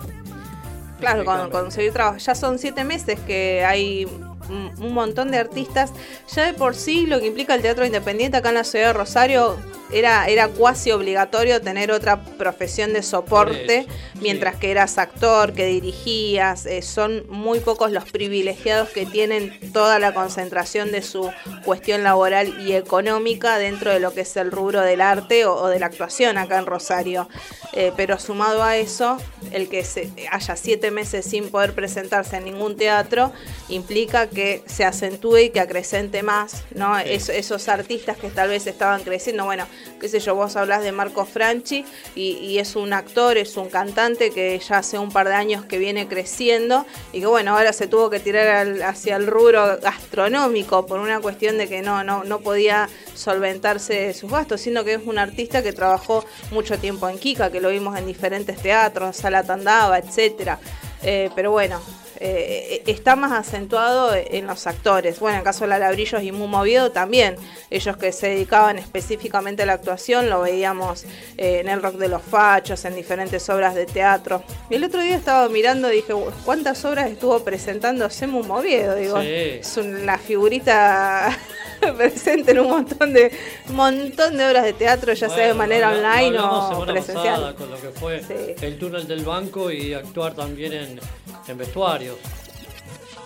[1.00, 2.22] Claro, con, con seguir trabajando.
[2.22, 5.92] Ya son siete meses que hay un montón de artistas.
[6.34, 8.92] Ya de por sí lo que implica el teatro independiente acá en la ciudad de
[8.92, 9.56] Rosario,
[9.92, 13.86] era, era cuasi obligatorio tener otra profesión de soporte,
[14.20, 16.66] mientras que eras actor, que dirigías.
[16.66, 21.30] eh, son muy pocos los privilegiados que tienen toda la concentración de su
[21.64, 25.68] cuestión laboral y económica dentro de lo que es el rubro del arte o, o
[25.68, 27.28] de la actuación acá en Rosario.
[27.72, 29.18] Eh, pero sumado a eso,
[29.50, 33.32] el que se haya siete meses sin poder presentarse en ningún teatro
[33.68, 36.98] implica que se acentúe y que acrecente más, ¿no?
[36.98, 39.66] Es- esos artistas que tal vez estaban creciendo, bueno,
[40.00, 44.30] qué sé yo, vos hablas de Marco Franchi y, es un actor, es un cantante
[44.30, 47.86] que ya hace un par de años que viene creciendo y que bueno, ahora se
[47.86, 52.40] tuvo que tirar hacia el rubro gastronómico por una cuestión de que no, no, no
[52.40, 57.50] podía solventarse sus gastos, sino que es un artista que trabajó mucho tiempo en Kika,
[57.50, 60.58] que lo vimos en diferentes teatros, Sala Tandaba, etcétera.
[61.02, 61.80] Eh, pero bueno,
[62.26, 65.20] eh, está más acentuado en los actores.
[65.20, 67.36] Bueno, en el caso de Lala Brillos y Mumo Oviedo también.
[67.70, 71.04] Ellos que se dedicaban específicamente a la actuación, lo veíamos
[71.36, 74.42] eh, en el Rock de los Fachos, en diferentes obras de teatro.
[74.70, 76.14] Y el otro día estaba mirando y dije,
[76.46, 78.94] ¿cuántas obras estuvo presentándose Mumo Oviedo?
[78.94, 79.28] Digo, Sí.
[79.60, 81.36] es una figurita
[81.96, 83.32] presente en un montón de
[83.68, 87.34] montón de obras de teatro, ya sea de manera online o presencial.
[87.34, 91.00] pasada con lo que fue el túnel del banco y actuar también en,
[91.48, 92.16] en vestuarios.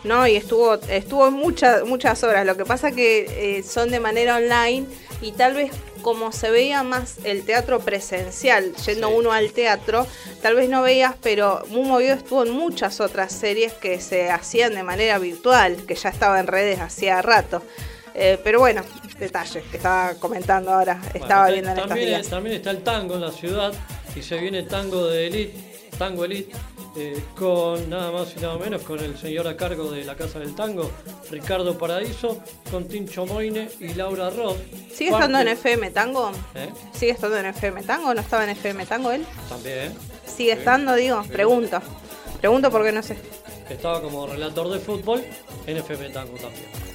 [0.04, 2.46] No, y estuvo, estuvo en muchas, muchas horas.
[2.46, 4.86] Lo que pasa que eh, son de manera online
[5.20, 5.72] y tal vez
[6.02, 10.06] como se veía más el teatro presencial, yendo uno al teatro,
[10.40, 14.74] tal vez no veías, pero Muy Movido estuvo en muchas otras series que se hacían
[14.74, 17.62] de manera virtual, que ya estaba en redes hacía rato.
[18.14, 18.82] Eh, pero bueno,
[19.18, 22.28] detalles que estaba comentando ahora, estaba viendo en estos también, días.
[22.28, 23.72] también está el tango en la ciudad
[24.16, 26.52] y se viene tango de elite, tango elite,
[26.96, 30.38] eh, con nada más y nada menos con el señor a cargo de la Casa
[30.40, 30.90] del Tango,
[31.30, 34.56] Ricardo Paradiso, con Tincho Moine y Laura Ross.
[34.92, 36.32] ¿Sigue Parte- estando en FM Tango?
[36.56, 36.68] ¿Eh?
[36.94, 38.14] ¿Sigue estando en FM Tango?
[38.14, 39.24] ¿No estaba en FM Tango él?
[39.48, 39.94] También.
[40.26, 40.58] ¿Sigue Sí.
[40.58, 40.94] estando?
[40.96, 41.28] Digo, Sí.
[41.30, 41.80] pregunto.
[42.40, 43.16] Pregunto porque no sé.
[43.68, 45.22] Estaba como relator de fútbol
[45.66, 46.87] en FM Tango también.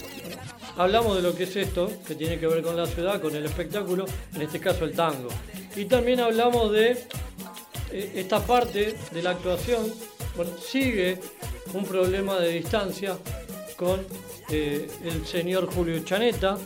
[0.76, 3.46] Hablamos de lo que es esto, que tiene que ver con la ciudad, con el
[3.46, 5.30] espectáculo, en este caso el tango.
[5.76, 6.92] Y también hablamos de
[7.92, 9.94] eh, esta parte de la actuación.
[10.36, 11.20] Bueno, sigue
[11.74, 13.18] un problema de distancia
[13.78, 14.06] con
[14.50, 16.58] eh, el señor Julio Chaneta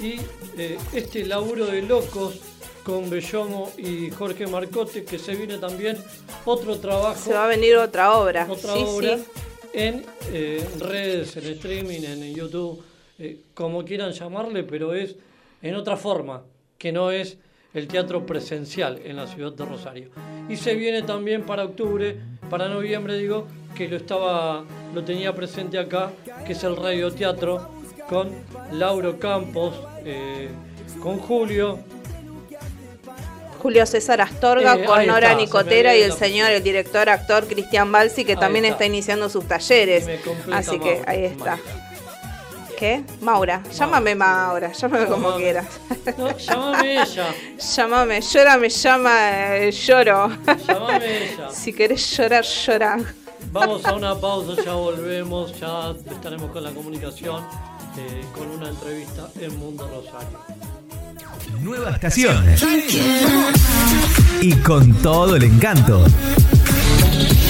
[0.00, 0.16] y
[0.58, 2.40] eh, este laburo de locos
[2.84, 5.98] con Bellomo y Jorge Marcote, que se viene también
[6.44, 7.20] otro trabajo.
[7.20, 8.46] Se va a venir otra obra.
[8.48, 9.24] Otra sí, obra sí.
[9.72, 12.82] en eh, redes, en streaming, en YouTube,
[13.18, 15.16] eh, como quieran llamarle, pero es
[15.62, 16.42] en otra forma,
[16.78, 17.38] que no es
[17.74, 20.10] el teatro presencial en la ciudad de Rosario.
[20.48, 22.16] Y se viene también para octubre,
[22.48, 24.64] para noviembre digo, que lo estaba,
[24.94, 26.12] lo tenía presente acá,
[26.46, 27.70] que es el radioteatro
[28.08, 28.30] con
[28.72, 30.48] Lauro Campos, eh,
[31.02, 31.80] con Julio,
[33.66, 37.90] Julio César Astorga Eh, con Nora está, Nicotera y el señor, el director, actor Cristian
[37.90, 38.74] Balsi, que Ahí también está.
[38.74, 38.86] está.
[38.86, 40.08] iniciando sus talleres.
[40.52, 41.58] Así que ahí está.
[42.76, 43.02] ¿Qué?
[43.22, 43.62] Maura.
[43.72, 45.66] Llámame Maura, llámame como quieras.
[46.18, 47.34] No, llámame ella.
[47.76, 50.30] Llámame, llora, me llama, eh, lloro.
[50.68, 51.50] Llámame ella.
[51.50, 52.98] si querés llorar, llora.
[53.50, 57.42] Vamos a una pausa, ya volvemos, ya estaremos con la comunicación,
[57.96, 60.38] eh, con una entrevista en Mundo Rosario.
[61.60, 62.44] Nueva estación.
[64.42, 66.04] Y con todo el encanto.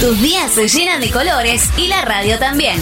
[0.00, 2.78] Tus días se llenan de colores y la radio también.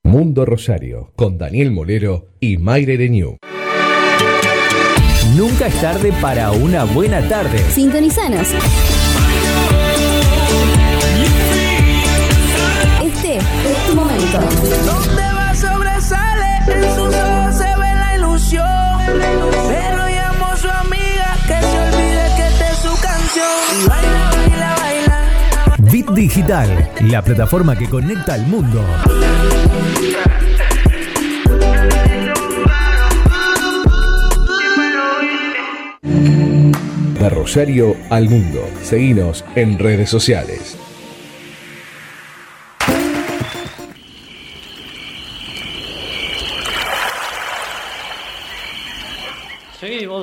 [0.04, 1.12] Mundo Rosario.
[1.16, 3.36] Con Daniel Molero y Mayre Renew.
[5.36, 7.58] Nunca es tarde para una buena tarde.
[7.58, 8.54] Sintonizanos.
[14.32, 14.84] Momento.
[14.84, 18.66] Donde va sobresale, en sus ojos se ve la ilusión.
[19.06, 23.88] Pero llamo a su amiga que se olvide que esta es su canción.
[23.88, 25.90] Baila, baila, baila.
[25.90, 28.84] Bit Digital, la plataforma que conecta al mundo.
[37.20, 38.60] De Rosario al mundo.
[38.82, 40.77] Seguinos en redes sociales.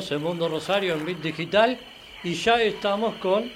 [0.05, 1.79] Seguimos en Mundo Rosario en Bit Digital
[2.23, 3.51] y ya estamos con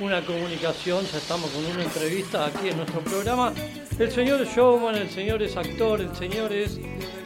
[0.00, 3.52] una comunicación, ya estamos con una entrevista aquí en nuestro programa.
[3.98, 6.78] El señor showman, el señor es actor, el señor es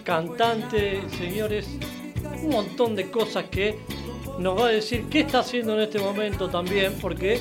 [0.05, 1.67] cantante, el señor es
[2.43, 3.79] un montón de cosas que
[4.39, 7.41] nos va a decir qué está haciendo en este momento también, porque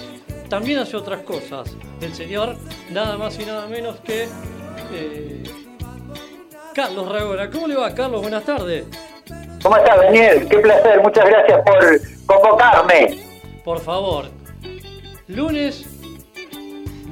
[0.49, 1.75] también hace otras cosas.
[2.01, 2.57] El señor,
[2.89, 4.27] nada más y nada menos que
[4.91, 5.43] eh,
[6.73, 7.49] Carlos Ragora.
[7.51, 8.21] ¿Cómo le va, Carlos?
[8.21, 8.85] Buenas tardes.
[9.63, 10.47] ¿Cómo estás, Daniel?
[10.49, 13.19] Qué placer, muchas gracias por convocarme.
[13.63, 14.25] Por favor.
[15.27, 15.85] Lunes,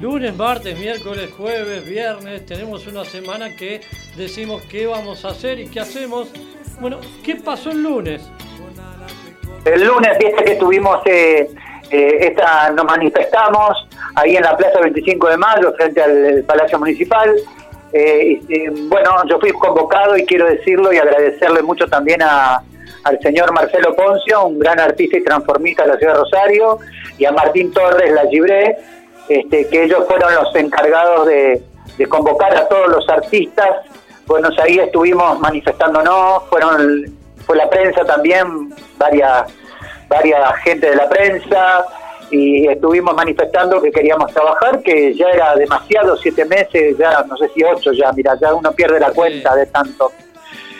[0.00, 3.80] lunes, martes, miércoles, jueves, viernes, tenemos una semana que
[4.16, 6.28] decimos qué vamos a hacer y qué hacemos.
[6.80, 8.22] Bueno, ¿qué pasó el lunes?
[9.64, 11.50] El lunes, viste que tuvimos, eh,
[11.90, 17.34] eh, esta, nos manifestamos ahí en la Plaza 25 de Mayo, frente al Palacio Municipal.
[17.92, 22.62] Eh, eh, bueno, yo fui convocado y quiero decirlo y agradecerle mucho también a,
[23.04, 26.78] al señor Marcelo Poncio, un gran artista y transformista de la ciudad de Rosario,
[27.18, 28.76] y a Martín Torres La Gibré,
[29.28, 31.62] este, que ellos fueron los encargados de,
[32.08, 33.68] convocar a todos los artistas.
[34.26, 37.16] Bueno, ahí estuvimos manifestándonos, fueron
[37.46, 39.44] fue la prensa también, varias,
[40.08, 41.84] varias gente de la prensa,
[42.30, 47.48] y estuvimos manifestando que queríamos trabajar, que ya era demasiado, siete meses, ya no sé
[47.54, 50.12] si ocho ya, mira, ya uno pierde la cuenta de tanto.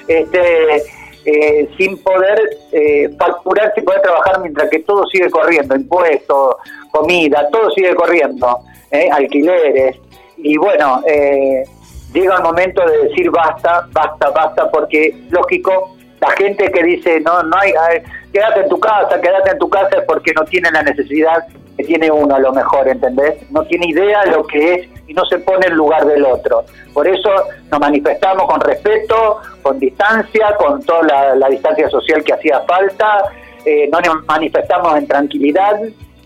[0.09, 0.83] Este,
[1.25, 2.41] eh, sin poder
[2.73, 6.57] eh, facturar, sin poder trabajar mientras que todo sigue corriendo, impuestos,
[6.91, 9.97] comida, todo sigue corriendo, eh, alquileres.
[10.37, 11.65] Y bueno, eh,
[12.13, 17.43] llega el momento de decir basta, basta, basta, porque lógico La gente que dice, no,
[17.43, 18.03] no hay, ay,
[18.37, 21.85] quédate en tu casa, quédate en tu casa es porque no tiene la necesidad que
[21.85, 23.51] tiene uno a lo mejor, ¿entendés?
[23.51, 26.65] No tiene idea de lo que es y no se pone en lugar del otro.
[26.93, 27.31] Por eso
[27.71, 33.25] nos manifestamos con respeto, con distancia, con toda la, distancia social que hacía falta,
[33.65, 35.81] eh, no nos manifestamos en tranquilidad,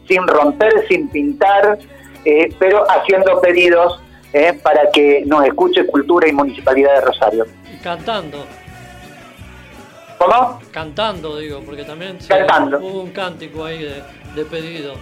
[0.09, 1.79] sin romper, sin pintar,
[2.25, 4.03] eh, pero haciendo pedidos
[4.33, 7.47] eh, para que nos escuche Cultura y Municipalidad de Rosario.
[7.73, 8.45] Y cantando.
[10.21, 10.61] ¿Cómo?
[10.71, 14.03] Cantando, digo, porque también se- hubo un cántico ahí de,
[14.35, 14.93] de pedido.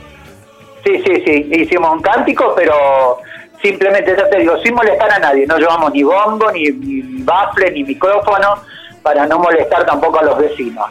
[0.85, 3.19] Sí, sí, sí, hicimos un cántico, pero
[3.61, 7.73] simplemente, ya te digo, sin molestar a nadie, no llevamos ni bombo, ni, ni bafle,
[7.73, 8.62] ni micrófono,
[9.03, 10.87] para no molestar tampoco a los vecinos.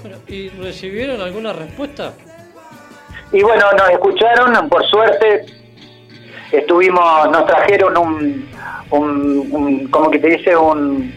[0.00, 2.14] Bueno, ¿y recibieron alguna respuesta?
[3.30, 5.44] Y bueno, nos escucharon, por suerte,
[6.50, 8.48] estuvimos, nos trajeron un,
[8.90, 11.14] un, un como que te dice, un,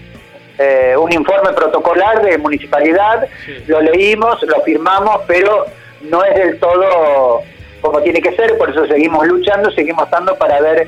[0.57, 3.27] eh, un informe protocolar de municipalidad,
[3.67, 5.65] lo leímos, lo firmamos, pero
[6.01, 7.43] no es del todo
[7.85, 10.87] como tiene que ser, por eso seguimos luchando, seguimos dando para ver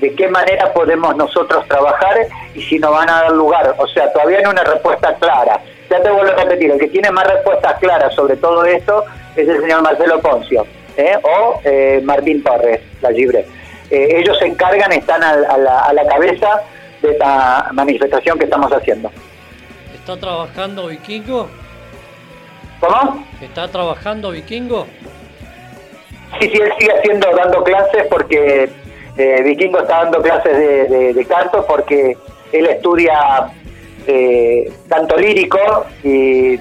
[0.00, 2.16] de qué manera podemos nosotros trabajar
[2.54, 3.74] y si nos van a dar lugar.
[3.76, 5.60] O sea, todavía no hay una respuesta clara.
[5.90, 9.04] Ya te vuelvo a repetir, el que tiene más respuestas claras sobre todo esto
[9.36, 10.66] es el señor Marcelo Poncio
[10.96, 11.18] ¿eh?
[11.22, 13.46] o eh, Martín Torres, la Libre.
[13.90, 16.62] Eh, ellos se encargan, están a, a la, a la cabeza
[17.08, 19.10] de esta manifestación que estamos haciendo.
[19.94, 21.48] ¿Está trabajando Vikingo?
[22.80, 23.24] ¿Cómo?
[23.40, 24.86] ¿Está trabajando Vikingo?
[26.40, 28.70] Sí, sí, él sigue haciendo, dando clases porque
[29.16, 32.16] eh, Vikingo está dando clases de, de- de canto porque
[32.52, 33.50] él estudia
[34.06, 35.58] eh, canto lírico
[36.04, 36.56] y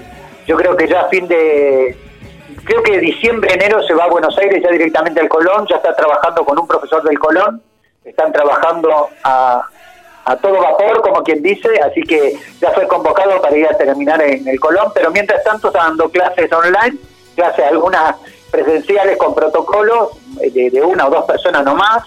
[0.48, 1.96] yo creo que ya a fin de,
[2.64, 5.94] creo que diciembre, enero se va a Buenos Aires ya directamente al Colón, ya está
[5.96, 7.62] trabajando con un profesor del Colón,
[8.04, 9.62] están trabajando a,
[10.28, 14.22] a todo vapor, como quien dice, así que ya fue convocado para ir a terminar
[14.22, 16.98] en el Colón, pero mientras tanto está dando clases online,
[17.36, 18.16] clases algunas
[18.52, 20.10] presenciales con protocolos
[20.42, 22.04] eh, de, de una o dos personas nomás,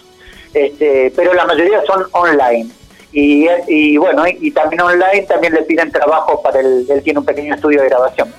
[0.52, 2.68] este, pero la mayoría son online.
[3.12, 7.20] Y, y bueno, y, y también online también le piden trabajo para el, él tiene
[7.20, 8.32] un pequeño estudio de grabación.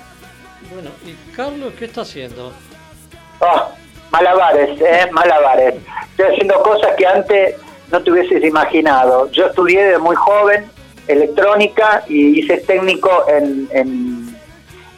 [0.72, 2.52] Bueno, ¿y Carlos qué está haciendo?
[3.40, 3.68] Ah,
[4.10, 5.74] malabares, eh, malabares.
[6.10, 7.56] Estoy haciendo cosas que antes
[7.92, 9.30] no te hubieses imaginado.
[9.30, 10.68] Yo estudié de muy joven
[11.06, 14.36] electrónica y hice técnico en, en,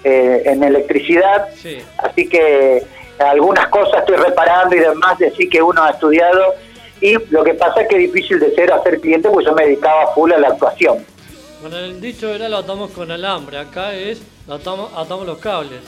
[0.04, 1.78] eh, en electricidad, Sí.
[1.98, 2.84] así que
[3.18, 6.54] algunas cosas estoy reparando y demás, de sí que uno ha estudiado.
[7.00, 9.52] Y lo que pasa es que es difícil de ser a ser cliente, pues yo
[9.54, 11.04] me dedicaba full a la actuación.
[11.60, 15.80] Bueno, el dicho era lo atamos con alambre, acá es lo atamos, atamos los cables.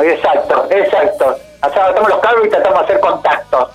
[0.00, 1.36] Exacto, exacto.
[1.66, 3.68] O sea, atamos los cables y tratamos de hacer contactos.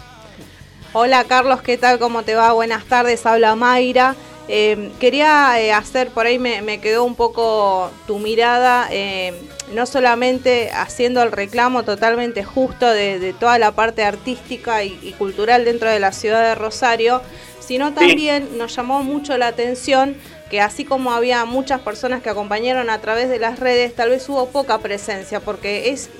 [0.95, 1.97] Hola Carlos, ¿qué tal?
[1.97, 2.53] ¿Cómo te va?
[2.53, 4.15] Buenas tardes, habla Mayra.
[4.47, 9.33] Eh, quería eh, hacer, por ahí me, me quedó un poco tu mirada, eh,
[9.73, 15.13] no solamente haciendo el reclamo totalmente justo de, de toda la parte artística y, y
[15.13, 17.23] cultural dentro de la ciudad de Rosario,
[17.59, 20.15] sino también nos llamó mucho la atención
[20.51, 24.29] que así como había muchas personas que acompañaron a través de las redes, tal vez
[24.29, 26.11] hubo poca presencia, porque es,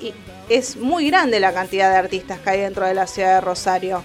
[0.48, 4.02] es muy grande la cantidad de artistas que hay dentro de la ciudad de Rosario.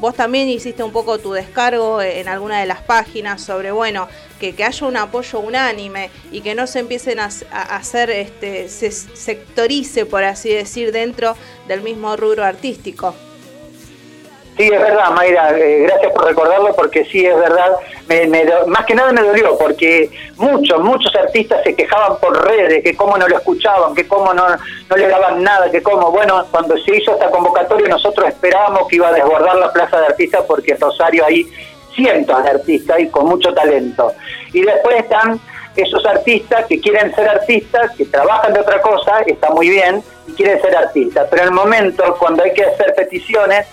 [0.00, 4.08] Vos también hiciste un poco tu descargo en alguna de las páginas sobre, bueno,
[4.38, 8.70] que, que haya un apoyo unánime y que no se empiecen a, a hacer, este,
[8.70, 11.36] se sectorice, por así decir, dentro
[11.68, 13.14] del mismo rubro artístico.
[14.60, 17.76] Sí, es verdad, Mayra, eh, gracias por recordarlo porque sí, es verdad,
[18.08, 22.84] me, me más que nada me dolió porque muchos, muchos artistas se quejaban por redes,
[22.84, 26.44] que cómo no lo escuchaban, que cómo no, no le daban nada, que cómo, bueno,
[26.50, 30.44] cuando se hizo esta convocatoria nosotros esperábamos que iba a desbordar la plaza de artistas
[30.46, 31.50] porque Rosario hay
[31.96, 34.12] cientos de artistas y con mucho talento.
[34.52, 35.40] Y después están
[35.74, 40.32] esos artistas que quieren ser artistas, que trabajan de otra cosa, está muy bien, y
[40.32, 43.66] quieren ser artistas, pero en el momento cuando hay que hacer peticiones,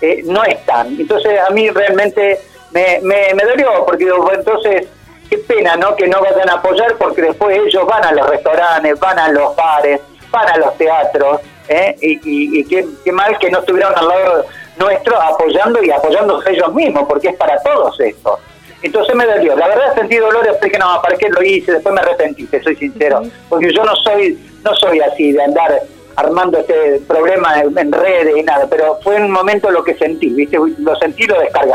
[0.00, 0.88] eh, no están.
[0.98, 2.40] Entonces a mí realmente
[2.72, 4.88] me, me, me dolió, porque digo, entonces
[5.30, 5.94] qué pena ¿no?
[5.96, 9.54] que no vayan a apoyar, porque después ellos van a los restaurantes, van a los
[9.56, 10.00] bares,
[10.30, 11.96] van a los teatros, ¿eh?
[12.00, 14.44] y, y- y qué, qué mal que no estuvieron al lado
[14.76, 18.38] nuestro apoyando y apoyándose ellos mismos, porque es para todos esto.
[18.82, 19.56] Entonces me dolió.
[19.56, 21.72] La verdad sentí dolor, después que no, ¿para qué lo hice?
[21.72, 23.22] Después me arrepentí, te soy sincero.
[23.48, 25.80] Porque yo no soy no soy así de andar
[26.16, 30.30] armando este problema en, en redes y nada, pero fue un momento lo que sentí,
[30.30, 30.58] ¿viste?
[30.78, 31.74] Lo sentí lo descargué.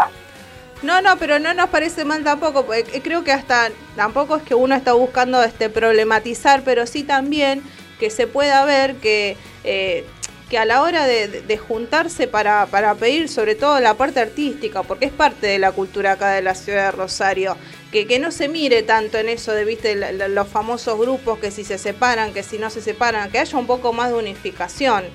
[0.81, 4.43] No, no, pero no nos parece mal tampoco, porque eh, creo que hasta tampoco es
[4.43, 7.61] que uno está buscando este problematizar, pero sí también
[7.99, 9.35] que se pueda ver que,
[9.65, 10.05] eh,
[10.49, 14.83] que a la hora de, de juntarse para, para pedir sobre todo la parte artística,
[14.83, 17.57] porque es parte de la cultura acá de la ciudad de Rosario,
[17.91, 19.95] que, no se mire tanto en eso de, viste,
[20.29, 23.67] los famosos grupos que si se separan, que si no se separan, que haya un
[23.67, 25.05] poco más de unificación.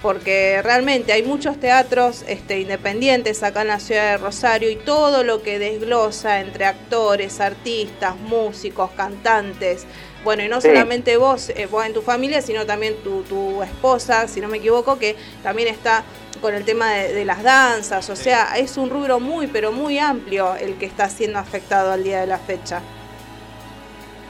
[0.00, 5.24] Porque realmente hay muchos teatros este, independientes acá en la ciudad de Rosario y todo
[5.24, 9.84] lo que desglosa entre actores, artistas, músicos, cantantes.
[10.24, 10.68] Bueno, y no Sí.
[10.68, 14.58] solamente vos, eh, vos en tu familia, sino también tu, tu esposa, si no me
[14.58, 16.02] equivoco, que también está
[16.42, 18.08] con el tema de, de las danzas.
[18.10, 22.04] O sea, es un rubro muy, pero muy amplio el que está siendo afectado al
[22.04, 22.80] día de la fecha.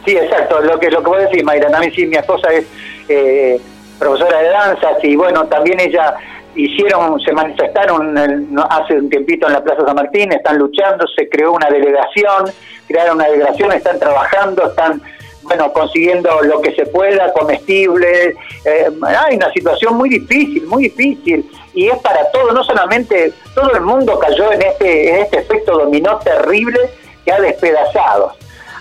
[0.04, 2.64] Sí, exacto, lo que lo que vos decís, Mayra, también sí, mi esposa es
[3.08, 3.60] eh,
[3.98, 6.14] profesora de danzas y bueno, también ella
[6.54, 11.04] hicieron, se manifestaron el- no- hace un tiempito en la Plaza San Martín, están luchando,
[11.16, 12.46] se creó una delegación,
[12.88, 15.02] crearon una delegación, están trabajando, están
[15.50, 21.50] bueno, consiguiendo lo que se pueda, comestibles, eh, hay una situación muy difícil, muy difícil,
[21.74, 25.76] y es para todo, no solamente, todo el mundo cayó en este, en este efecto
[25.76, 26.78] dominó terrible
[27.24, 28.32] que ha despedazado.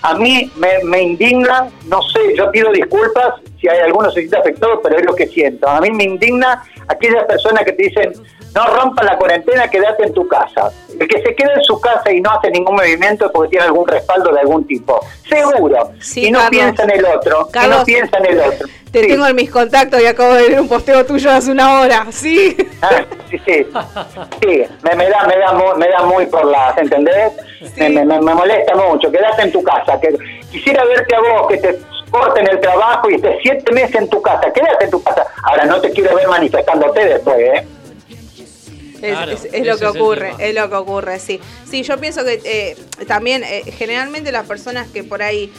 [0.02, 0.48] A mí
[0.84, 5.04] me, indigna, no sé, yo pido disculpas si hay algunos se siente afectados, pero es
[5.04, 5.68] lo que siento.
[5.68, 8.12] A mí me indigna aquellas personas que te dicen,
[8.54, 10.70] no rompa la cuarentena, quédate en tu casa.
[10.98, 13.66] El que se queda en su casa y no hace ningún movimiento es porque tiene
[13.66, 15.00] algún respaldo de algún tipo.
[15.28, 15.92] Seguro.
[16.00, 16.50] Sí, y no Carlos.
[16.50, 17.46] piensa en el otro.
[17.48, 17.78] y Carlos.
[17.78, 18.68] no piensa en el otro.
[18.90, 22.06] Te tengo en mis contactos y acabo de ver un posteo tuyo hace una hora,
[22.10, 22.56] ¿sí?
[22.82, 23.66] Ah, sí, sí.
[24.42, 27.32] Sí, me, me da, me da, muy, me da muy por las, ¿entendés?
[27.76, 29.10] Me, me- me- me molesta mucho.
[29.12, 30.00] Quedate en tu casa.
[30.00, 30.12] Que,
[30.50, 31.78] quisiera verte a vos que te
[32.10, 34.52] corten el trabajo y estés siete meses en tu casa.
[34.52, 35.24] Quédate en tu casa.
[35.44, 37.66] Ahora no te quiero ver manifestándote después, ¿eh?
[39.02, 41.40] Es, Claro, es- es ese lo que ocurre, es lo que ocurre, sí.
[41.68, 45.50] Sí, yo pienso que eh, también eh, generalmente las personas que por ahí,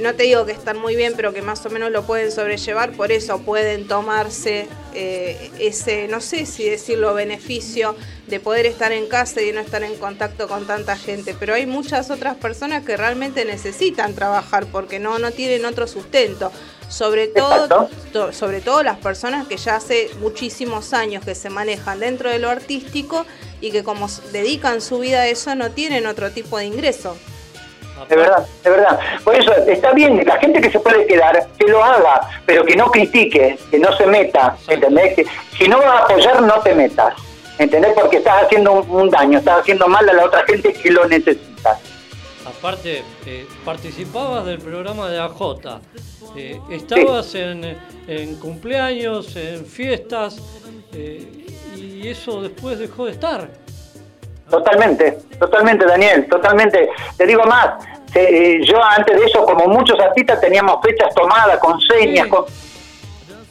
[0.00, 2.92] no te digo que están muy bien, pero que más o menos lo pueden sobrellevar,
[2.92, 7.96] por eso pueden tomarse eh, ese, no sé si decirlo, beneficio
[8.26, 11.34] de poder estar en casa y no estar en contacto con tanta gente.
[11.38, 16.50] Pero hay muchas otras personas que realmente necesitan trabajar porque no, no tienen otro sustento.
[16.88, 21.98] Sobre todo, to- sobre todo las personas que ya hace muchísimos años que se manejan
[21.98, 23.26] dentro de lo artístico
[23.60, 27.16] y que como dedican su vida a eso no tienen otro tipo de ingreso.
[28.08, 28.98] De verdad, de verdad.
[29.22, 32.76] Por eso está bien, la gente que se puede quedar, que lo haga, pero que
[32.76, 35.14] no critique, que no se meta, ¿entendés?
[35.14, 35.26] Que
[35.56, 37.14] si no vas a apoyar, no te metas,
[37.58, 37.92] ¿entendés?
[37.94, 41.06] Porque estás haciendo un, un daño, estás haciendo mal a la otra gente que lo
[41.06, 41.78] necesita.
[42.44, 45.80] Aparte, eh, participabas del programa de AJ.
[46.36, 50.36] eh, estabas en, en cumpleaños, en fiestas,
[50.92, 53.48] eh, y eso después dejó de estar.
[54.50, 56.88] Totalmente, totalmente, Daniel, totalmente.
[57.16, 57.70] Te digo más,
[58.12, 62.44] se- eh, yo antes de eso, como muchos artistas, teníamos fechas tomadas con señas, con...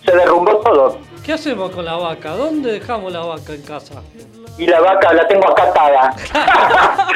[0.05, 0.97] se derrumbó todo.
[1.25, 2.31] ¿Qué hacemos con la vaca?
[2.31, 4.01] ¿Dónde dejamos la vaca en casa?
[4.57, 6.13] Y la vaca la tengo acá atada.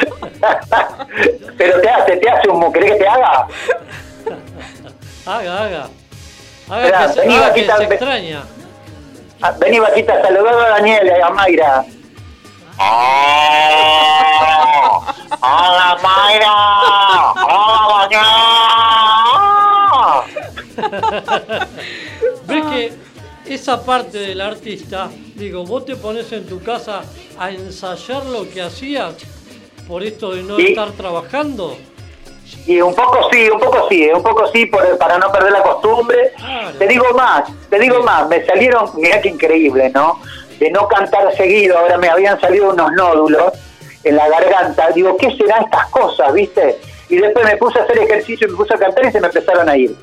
[1.56, 2.72] Pero te hace, te hace un...
[2.72, 3.46] ¿Querés que te haga?
[5.26, 5.88] Haga, haga.
[6.70, 8.42] Haga Esperá, que, se, vení, haga que vaquita, se ve- extraña.
[9.40, 11.84] Ah, Vení, vaquita, saludar a Daniel y a Mayra.
[15.40, 16.54] ¡Hola, Mayra!
[17.44, 18.08] ¡Hola,
[22.46, 22.92] ¿Ves que
[23.54, 27.02] esa parte del artista, digo, vos te pones en tu casa
[27.38, 29.14] a ensayar lo que hacías
[29.88, 30.66] por esto de no Sí.
[30.68, 31.76] estar trabajando?
[32.66, 35.62] Y un poco sí, un poco sí, un poco sí por- para no perder la
[35.62, 36.32] costumbre.
[36.78, 40.20] Te digo más, te digo más, me salieron, mirá qué increíble, ¿no?
[40.58, 43.52] De no cantar seguido, ahora me habían salido unos nódulos
[44.04, 44.90] en la garganta.
[44.90, 46.76] Digo, ¿qué serán estas cosas, viste?
[47.08, 49.28] Y después me puse a hacer ejercicio y me puse a cantar y se me
[49.28, 49.94] empezaron a ir.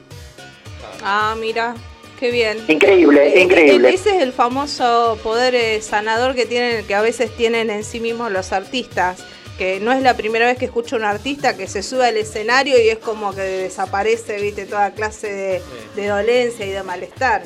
[1.04, 1.76] Ah, mira,
[2.20, 2.64] qué bien.
[2.68, 3.90] Increíble, Eh, increíble.
[3.90, 7.84] eh, Ese es el famoso poder eh, sanador que tienen, que a veces tienen en
[7.84, 9.24] sí mismos los artistas.
[9.58, 12.18] Que no es la primera vez que escucho a un artista que se sube al
[12.18, 15.62] escenario y es como que desaparece, viste, toda clase de,
[15.96, 17.42] de dolencia y de malestar.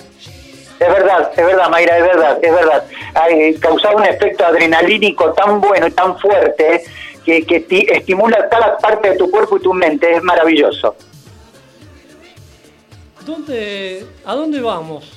[0.79, 2.85] Es verdad, es verdad, Mayra, es verdad, es verdad.
[3.13, 6.83] Hay, causaba un efecto adrenalínico tan bueno y tan fuerte
[7.25, 10.09] que, que ti- estimula cada parte de tu cuerpo y tu mente.
[10.15, 10.95] Es maravilloso.
[13.25, 15.11] ¿Dónde, ¿A dónde vamos?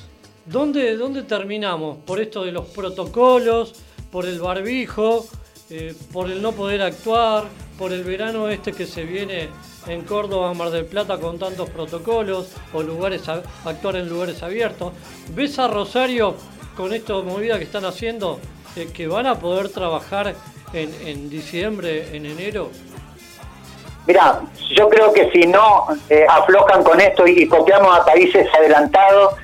[0.45, 1.97] ¿Dónde, ¿Dónde terminamos?
[2.05, 3.73] Por esto de los protocolos,
[4.11, 5.25] por el barbijo,
[5.69, 7.45] eh, por el no poder actuar,
[7.77, 9.49] por el verano este que se viene
[9.87, 14.93] en Córdoba, Mar del Plata con tantos protocolos, o lugares a- actuar en lugares abiertos.
[15.33, 16.35] ¿Ves a Rosario
[16.77, 18.39] con esta movida que están haciendo,
[18.75, 20.35] eh, que van a poder trabajar
[20.73, 22.69] en, diciembre, en enero?
[24.07, 24.41] Mira,
[24.75, 29.35] yo creo que si no eh, aflojan con esto y copiamos a países adelantados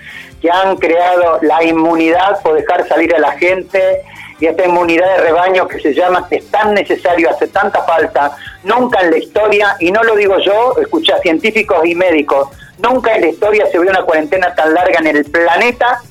[0.41, 4.01] que han creado la inmunidad por dejar salir a la gente
[4.39, 8.35] y esta inmunidad de rebaño que se llama, que es tan necesario, hace tanta falta,
[8.63, 13.15] Nunca en la historia, y no lo digo yo, escuché a científicos y médicos, nunca
[13.15, 16.01] en la historia se vio una cuarentena tan larga en el planeta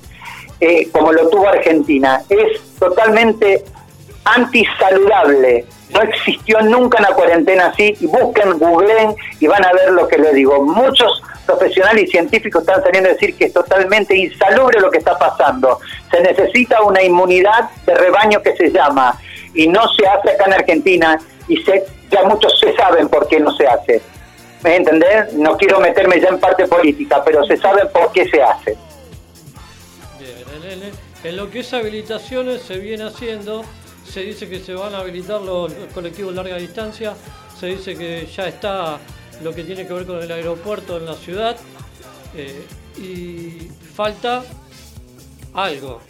[0.61, 2.23] eh, como lo tuvo Argentina.
[2.29, 3.65] Es totalmente
[4.25, 5.67] antisaludable.
[5.91, 7.97] No existió nunca una cuarentena así.
[8.01, 10.63] Busquen, googleen y van a ver lo que les digo.
[10.65, 15.17] Muchos profesionales y científicos están saliendo a decir que es totalmente insalubre lo que está
[15.19, 15.81] pasando.
[16.11, 19.19] Se necesita una inmunidad de rebaño que se llama
[19.55, 21.19] y no se hace acá en Argentina
[21.49, 24.03] y se, ya muchos se saben por qué no se hace.
[24.63, 25.33] ¿Me entendés?
[25.33, 28.77] No quiero meterme ya en parte política, pero se sabe por qué se hace.
[30.19, 30.93] Bien,
[31.25, 33.65] en, lo que es habilitaciones se viene haciendo,
[34.05, 37.15] se dice que se van a habilitar los, colectivos larga distancia,
[37.59, 38.99] se dice que ya está
[39.43, 41.57] lo que tiene que ver con el aeropuerto en la ciudad
[42.35, 42.67] eh,
[42.97, 44.43] y falta
[45.55, 46.01] algo,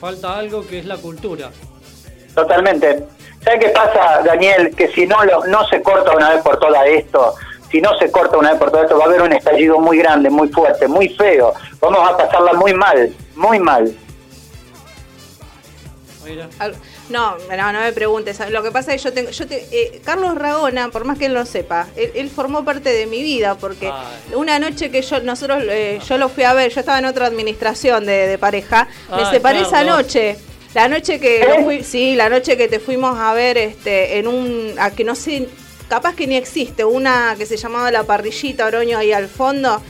[0.00, 1.50] falta algo que es la cultura.
[2.34, 3.04] Totalmente.
[3.42, 4.74] ¿Sabes qué pasa, Daniel?
[4.74, 7.34] Que si no, lo, no se corta una vez por toda esto,
[7.70, 9.98] si no se corta una vez por todo esto, va a haber un estallido muy
[9.98, 11.54] grande, muy fuerte, muy feo.
[11.80, 13.94] Vamos a pasarla muy mal, muy mal.
[16.58, 16.74] Al-
[17.10, 18.38] No, no, no me preguntes.
[18.50, 21.26] Lo que pasa es que yo tengo, yo te, eh, Carlos Ragona, por más que
[21.26, 23.90] él lo sepa, él, él formó parte de mi vida porque
[24.34, 27.26] una noche que yo, nosotros, eh, yo lo fui a ver, yo estaba en otra
[27.26, 29.96] administración de, de pareja, me Ay, separé esa Carlos.
[29.96, 30.36] noche.
[30.74, 34.74] La noche que fui- sí, la noche que te fuimos a ver, este, en un,
[34.78, 35.48] a que no sé,
[35.88, 39.80] capaz que ni existe, una que se llamaba la parrillita Oroño ahí al fondo.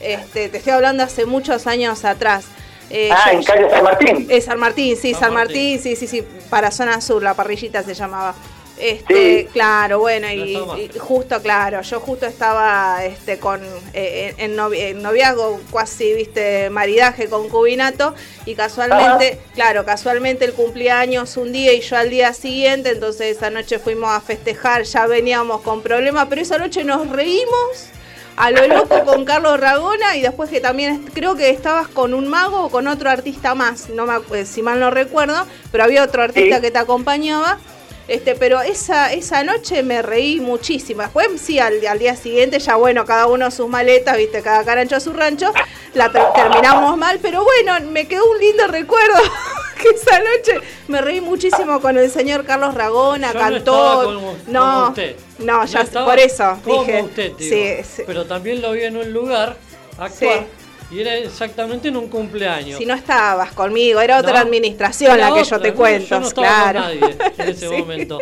[0.00, 2.46] Este, te estoy hablando hace muchos años atrás.
[2.90, 4.26] Eh, ah, yo- en calle San Martín.
[4.30, 5.80] eh, San Martín, sí, San, Martín.
[5.80, 8.34] sí, sí, sí, para zona sur, la parrillita se llamaba.
[8.76, 9.48] Este, Sí.
[9.52, 10.58] claro, bueno, y,
[10.98, 13.60] justo, claro, yo justo estaba este con
[13.92, 18.16] eh, en, en noviazgo, casi, viste, maridaje, concubinato,
[18.46, 23.48] y casualmente, claro, casualmente el cumpleaños un día y yo al día siguiente, entonces esa
[23.48, 27.90] noche fuimos a festejar, ya veníamos con problemas, pero esa noche nos reímos
[28.36, 32.26] a lo loco con Carlos Ragona y después que también creo que estabas con un
[32.28, 36.22] mago o con otro artista más, no me, si mal no recuerdo, pero había otro
[36.22, 36.62] artista Sí.
[36.62, 37.58] que te acompañaba.
[38.06, 41.02] Este, pero esa, esa noche me reí muchísimo.
[41.02, 44.96] Después, sí, al, al día siguiente, ya bueno, cada uno sus maletas, viste, cada carancho
[44.96, 45.52] a su rancho,
[45.94, 49.16] la ter- terminamos mal, pero bueno, me quedó un lindo recuerdo.
[49.82, 54.02] que esa noche me reí muchísimo con el señor Carlos Ragona, Yo cantó.
[54.02, 55.16] no como, no, como usted.
[55.40, 57.02] no, ya por eso como dije.
[57.02, 57.56] usted, digo.
[57.56, 58.02] sí, sí.
[58.06, 59.56] Pero también lo vi en un lugar
[59.98, 60.44] actuar
[60.90, 62.78] y era exactamente en un cumpleaños.
[62.78, 66.08] Si no estabas conmigo, era otra No, administración era la que otra, yo te cuento,
[66.08, 66.80] Yo no estaba claro.
[66.80, 67.76] con nadie en ese Sí.
[67.76, 68.18] momento.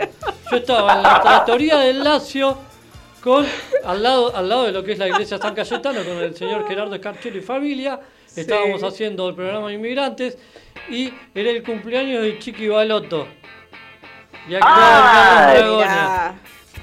[0.51, 2.57] Yo estaba en la tratoría del Lazio
[3.23, 3.47] con
[3.85, 6.67] al lado al lado de lo que es la iglesia San Cayetano con el señor
[6.67, 8.01] Gerardo Escarchero y familia.
[8.35, 10.39] Estábamos haciendo el programa Inmigrantes
[10.89, 13.29] y era el cumpleaños de Chiqui Balotto.
[14.49, 15.53] Y actuaba
[15.85, 16.35] Ah.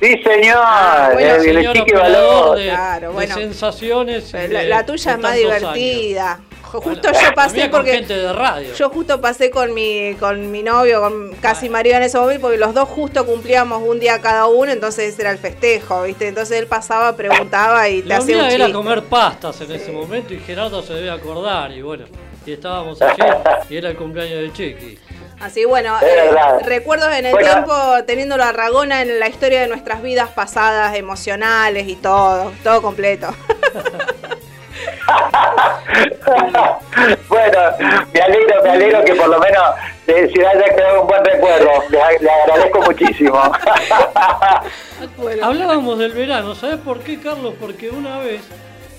[0.02, 0.58] Sí, señor.
[0.62, 2.58] Ah, bueno, el, el señor Chiqui operador Balot.
[2.58, 3.36] de, Claro, de bueno.
[3.36, 4.30] sensaciones.
[4.34, 6.40] y La, de- la tuya de es más divertida.
[6.62, 8.74] Jo- Justo Bueno, yo pasé porque gente de radio.
[8.76, 12.58] yo justo pasé con mi con mi novio, con casi marido en ese momento, porque
[12.60, 16.28] los dos justo cumplíamos un día cada uno, entonces ese era el festejo, ¿viste?
[16.28, 18.74] Entonces él pasaba, preguntaba y te La hacía un mía era chiste.
[18.78, 22.06] comer pastas en ese momento y Gerardo se debe acordar y bueno,
[22.46, 23.24] y estábamos allí
[23.68, 25.00] y era el cumpleaños de Chiqui.
[25.40, 26.32] Así bueno, eh,
[26.66, 27.48] recuerdos en el Bueno.
[27.48, 27.74] tiempo
[28.06, 33.34] teniéndolo a Ragona en la historia de nuestras vidas pasadas, emocionales y todo, todo completo.
[37.28, 37.60] Bueno,
[38.14, 39.64] me alegro, me alegro que por lo menos
[40.08, 41.70] eh, se haya quedado un buen recuerdo.
[41.90, 43.42] Le, le agradezco muchísimo.
[45.44, 47.56] Hablábamos del verano, ¿sabes por qué, Carlos?
[47.60, 48.42] Porque una vez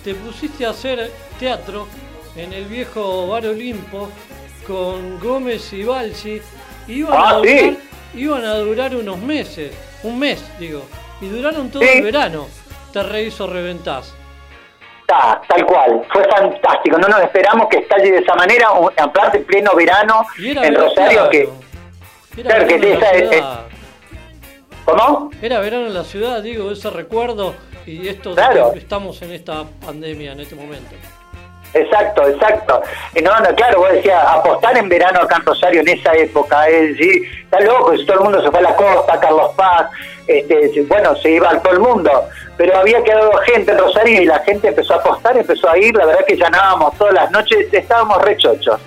[0.05, 1.87] te pusiste a hacer teatro
[2.37, 4.11] en el viejo Bar Olimpo
[4.71, 6.41] con Gómez y Balsi.
[6.89, 7.79] Iban, Ah, a durar, sí.
[8.15, 9.73] iban a durar unos meses,
[10.03, 10.83] un mes, digo,
[11.21, 11.89] y duraron todo Sí.
[11.99, 12.47] el verano.
[12.93, 14.15] Te reís o reventás.
[15.07, 16.99] Ta, tal cual, fue fantástico.
[16.99, 21.11] No nos esperamos que estalle de esa manera, aparte en pleno verano en verano, Rosario.
[21.19, 21.31] claro.
[21.31, 21.49] que
[22.41, 23.71] Era Claro que verano en esa la es-.
[24.85, 25.31] ¿Cómo?
[25.43, 27.55] Era verano en la ciudad, digo, ese recuerdo
[27.87, 28.73] y esto Claro.
[28.73, 30.95] que estamos en esta pandemia en este momento.
[31.73, 32.83] Exacto, exacto.
[33.23, 36.97] No, no, claro, vos decías, apostar en verano acá en Rosario en esa época, es
[36.97, 39.87] decir, está loco, si todo el mundo se fue a la costa, Carlos Paz,
[40.27, 44.27] este, bueno, se iba a todo el mundo, pero había quedado gente en Rosario y
[44.27, 47.73] la gente empezó a apostar, empezó a ir, la verdad que llanábamos todas las noches,
[47.73, 48.81] estábamos rechochos.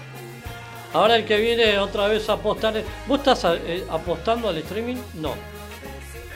[0.93, 2.73] Ahora el que viene otra vez a apostar,
[3.07, 4.97] ¿vos estás eh, apostando al streaming?
[5.15, 5.33] No.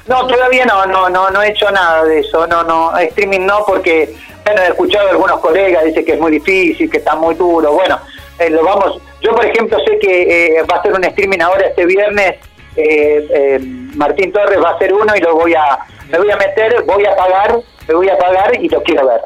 [0.07, 3.63] No, todavía no, no, no, no he hecho nada de eso, no, no, streaming no,
[3.65, 4.15] porque,
[4.45, 7.99] bueno, he escuchado algunos colegas, dice que es muy difícil, que está muy duro, bueno,
[8.39, 11.67] eh, lo vamos, yo por ejemplo sé que eh, va a ser un streaming ahora
[11.67, 12.35] este viernes,
[12.77, 13.59] eh, eh,
[13.95, 15.79] Martín Torres va a hacer uno y lo voy a,
[16.09, 19.21] me voy a meter, voy a pagar, me voy a pagar y lo quiero ver.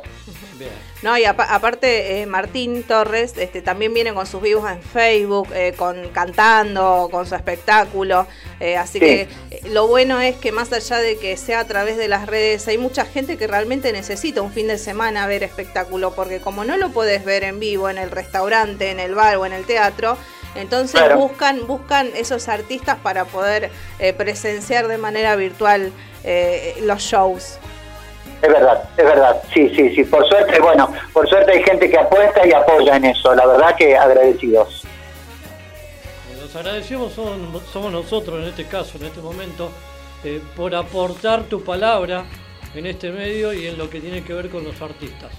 [1.02, 5.48] No, y apa- aparte eh, Martín Torres este, también viene con sus vivos en Facebook,
[5.54, 8.28] eh, con cantando, con su espectáculo.
[8.60, 9.06] eh, así Sí.
[9.06, 9.28] que
[9.70, 12.78] lo bueno es que más allá de que sea a través de las redes, hay
[12.78, 16.90] mucha gente que realmente necesita un fin de semana ver espectáculo, porque como no lo
[16.90, 20.16] puedes ver en vivo en el restaurante, en el bar o en el teatro,
[20.54, 21.18] entonces Claro.
[21.18, 23.72] buscan, buscan esos artistas para poder
[24.18, 25.92] presenciar de manera virtual
[26.24, 27.58] eh, los shows.
[28.42, 30.04] Es verdad, es verdad, sí, sí, sí.
[30.04, 33.36] Por suerte, bueno, por suerte hay gente que apuesta y apoya en eso.
[33.36, 34.84] La verdad que agradecidos.
[36.42, 39.70] Los agradecemos son- somos nosotros en este caso, en este momento,
[40.24, 42.26] eh, por aportar tu palabra
[42.74, 45.32] en este medio y en lo que tiene que ver con los artistas.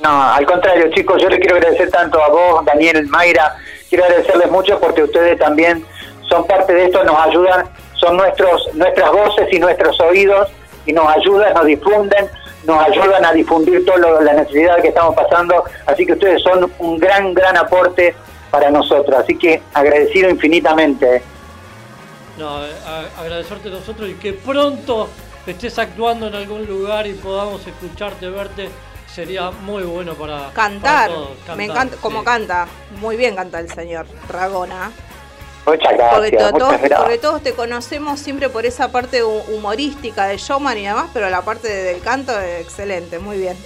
[0.00, 3.56] No, al contrario, chicos, yo le quiero agradecer tanto a vos, Daniel, Mayra.
[3.88, 5.84] Quiero agradecerles mucho porque ustedes también
[6.28, 10.48] son parte de esto, nos ayudan, son nuestros nuestras voces y nuestros oídos
[10.86, 12.28] y nos ayudan, nos difunden,
[12.64, 15.64] nos ayudan a difundir todas las necesidades que estamos pasando.
[15.86, 18.14] Así que ustedes son un gran, gran aporte
[18.50, 19.16] para nosotros.
[19.18, 21.22] Así que agradecido infinitamente.
[22.38, 25.08] No, eh, a- agradecerte a nosotros y que pronto
[25.46, 28.68] estés actuando en algún lugar y podamos escucharte, verte,
[29.06, 31.56] sería muy bueno para Cantar, para todos.
[31.56, 32.66] me encanta, como canta,
[33.00, 34.90] muy bien canta el señor Ragona.
[35.66, 40.36] Muchas Porque, gracias, todos, porque todos te conocemos siempre por esa parte hu- humorística de
[40.36, 43.56] showman y demás, pero la parte del canto es excelente, muy bien.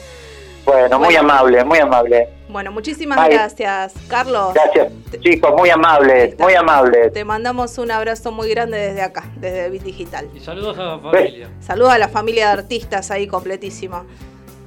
[0.64, 2.28] Bueno, muy amable, muy amable.
[2.48, 3.32] Bueno, muchísimas Ay.
[3.32, 4.54] gracias, Carlos.
[4.54, 7.12] Gracias, chicos, muy amables, muy amables.
[7.12, 10.28] Te mandamos un abrazo muy grande desde acá, desde Bit Digital.
[10.34, 11.48] Y saludos a la familia.
[11.60, 14.04] Saludos a la familia de artistas ahí completísimo.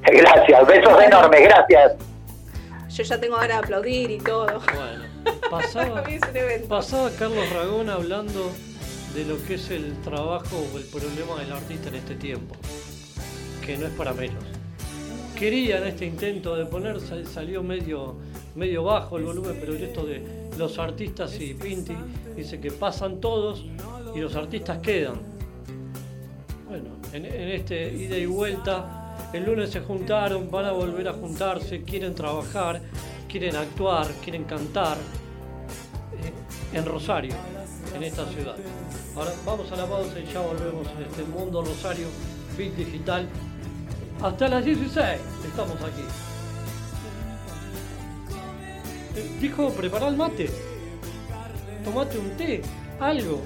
[0.04, 1.94] Gracias, besos enormes, gracias.
[2.90, 4.46] Yo ya tengo ganas de aplaudir y todo.
[4.46, 5.04] Bueno,
[5.50, 6.04] pasaba,
[6.70, 8.52] pasaba Carlos Ragón hablando
[9.16, 12.56] de lo que es el trabajo o el problema del artista en este tiempo,
[13.66, 14.44] que no es para menos.
[15.38, 18.16] Quería en este intento de poner, sal- salió medio,
[18.56, 20.24] medio bajo el volumen, pero esto de
[20.58, 21.96] los artistas y Pinti
[22.36, 23.66] dice que pasan todos
[24.16, 25.16] y los artistas quedan.
[26.68, 31.14] Bueno, en, en este ida y vuelta, el lunes se juntaron, van a volver a
[31.14, 32.82] juntarse, quieren trabajar,
[33.34, 37.34] quieren actuar, quieren cantar eh, en Rosario,
[37.96, 38.56] en esta ciudad.
[39.16, 42.10] Ahora vamos a la pausa y ya volvemos en este mundo Rosario,
[42.56, 43.28] Bit Digital.
[44.22, 46.04] Hasta las 16 estamos aquí.
[49.16, 50.52] Eh, Dijo, prepara el mate.
[51.84, 52.62] Tomate un té,
[53.00, 53.42] algo.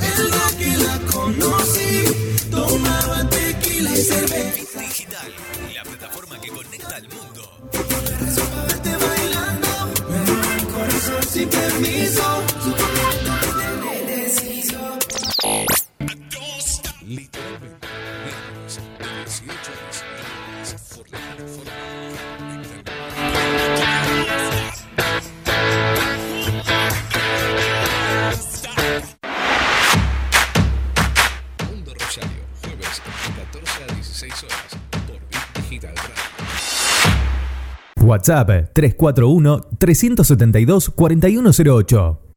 [0.00, 2.04] Día que la conocí,
[2.50, 4.80] tomaba tequila y cerveza.
[4.80, 5.32] Digital,
[5.74, 7.52] la plataforma que conecta al mundo.
[8.68, 9.92] Verte bailando,
[10.56, 13.11] el corazón sin permiso.
[38.22, 42.31] WhatsApp 341 372 4108.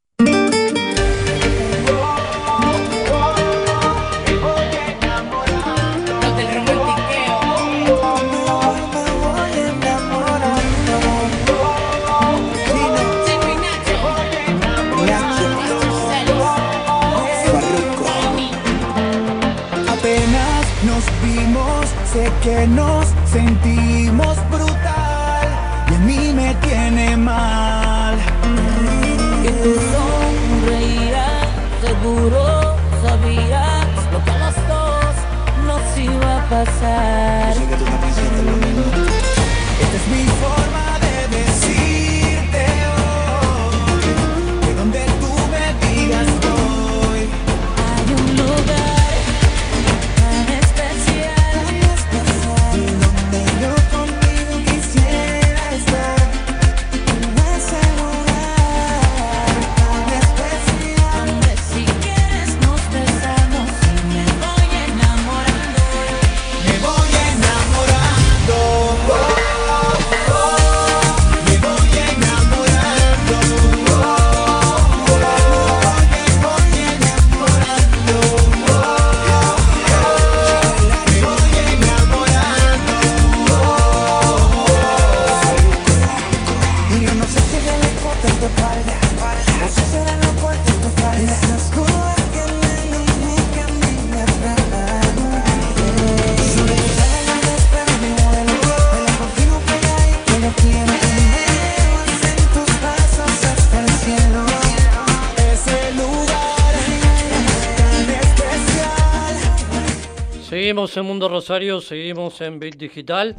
[110.96, 113.36] Seguimos en Mundo Rosario, seguimos en Bit Digital.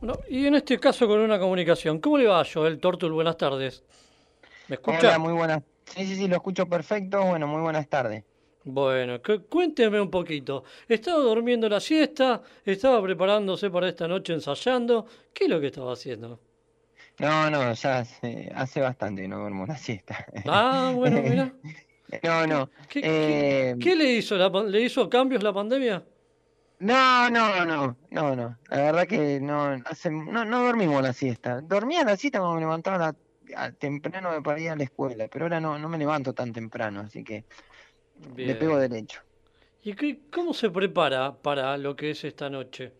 [0.00, 1.98] Bueno, y en este caso con una comunicación.
[2.00, 3.12] ¿Cómo le va, Joel Tortul?
[3.12, 3.84] Buenas tardes.
[4.68, 4.98] ¿Me escucha?
[5.00, 5.62] Hola, muy buenas.
[5.84, 7.22] Sí, sí, sí, lo escucho perfecto.
[7.22, 8.24] Bueno, muy buenas tardes.
[8.64, 10.64] Bueno, cu- cuénteme un poquito.
[10.88, 12.40] ¿Estaba durmiendo la siesta?
[12.64, 15.04] ¿Estaba preparándose para esta noche ensayando?
[15.34, 16.40] ¿Qué es lo que estaba haciendo?
[17.18, 20.24] No, no, ya hace, hace bastante que no duermo la siesta.
[20.46, 21.52] Ah, bueno, mira.
[22.22, 22.70] No, no.
[22.88, 24.36] ¿Qué, eh, qué- qué le hizo?
[24.36, 26.02] la ¿Le hizo cambios la pandemia?
[26.78, 28.58] No, no, no, no, no.
[28.68, 31.60] La verdad que no, hace, no, no dormimos la siesta.
[31.60, 33.16] Dormía la siesta cuando me levantaba la-
[33.56, 37.00] a- temprano para ir a la escuela, pero ahora no, no me levanto tan temprano,
[37.00, 37.44] así que
[38.36, 39.20] le pego derecho.
[39.82, 42.92] ¿Y qué- cómo se prepara para lo que es esta noche?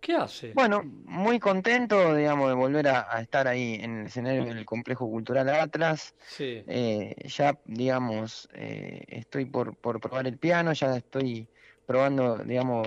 [0.00, 0.52] ¿Qué hace?
[0.54, 5.08] Bueno, muy contento, digamos, de volver a, a estar ahí en el escenario del Complejo
[5.10, 6.14] Cultural Atlas.
[6.28, 6.62] Sí.
[6.66, 11.48] Eh, ya, digamos, eh, estoy por, por probar el piano, ya estoy
[11.84, 12.86] probando, digamos,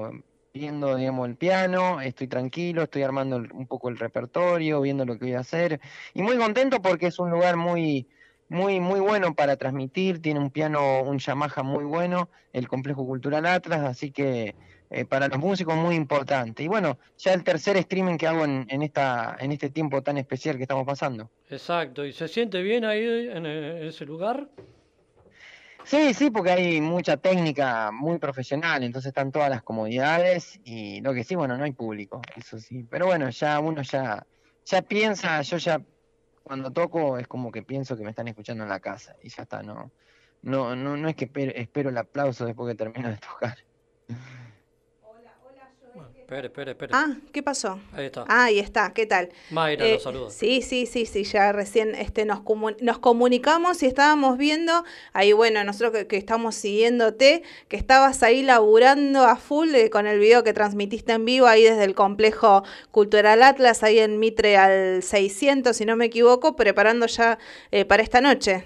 [0.54, 5.26] viendo, digamos, el piano, estoy tranquilo, estoy armando un poco el repertorio, viendo lo que
[5.26, 5.80] voy a hacer.
[6.14, 8.08] Y muy contento porque es un lugar muy,
[8.50, 13.46] muy, muy bueno para transmitir, tiene un piano, un Yamaha muy bueno, el Complejo Cultural
[13.46, 14.56] Atlas, así que
[14.90, 16.64] eh, para los músicos muy importante.
[16.64, 20.18] Y bueno, ya el tercer streaming que hago en, en esta, en este tiempo tan
[20.18, 21.30] especial que estamos pasando.
[21.50, 22.04] Exacto.
[22.04, 24.50] ¿Y se siente bien ahí en ese lugar?
[25.90, 31.16] Sí, sí, porque hay mucha técnica muy profesional, entonces están todas las comodidades y lo
[31.16, 32.84] que sí, bueno, no hay público, eso sí.
[32.88, 34.28] Pero bueno, ya uno ya,
[34.66, 35.82] ya piensa, yo ya
[36.44, 39.42] cuando toco es como que pienso que me están escuchando en la casa y ya
[39.42, 39.92] está, no,
[40.44, 43.58] no, no, no es que espero, espero el aplauso después que termino de tocar.
[46.30, 46.92] Espere, espere, espere.
[46.94, 47.80] Ah, ¿qué pasó?
[47.92, 48.24] Ahí está.
[48.28, 49.30] Ah, ahí está, ¿qué tal?
[49.50, 50.30] Mayra Eh, lo saluda.
[50.30, 54.84] Sí, sí, sí, sí, ya recién este, nos, comu- nos comunicamos y estábamos viendo,
[55.14, 60.06] ahí bueno, nosotros que, que estamos siguiéndote, que estabas ahí laburando a full eh, con
[60.06, 62.62] el video que transmitiste en vivo ahí desde el complejo
[62.92, 67.40] Cultural Atlas, ahí en Mitre al 600, si no me equivoco, preparando ya
[67.72, 68.66] eh, para esta noche.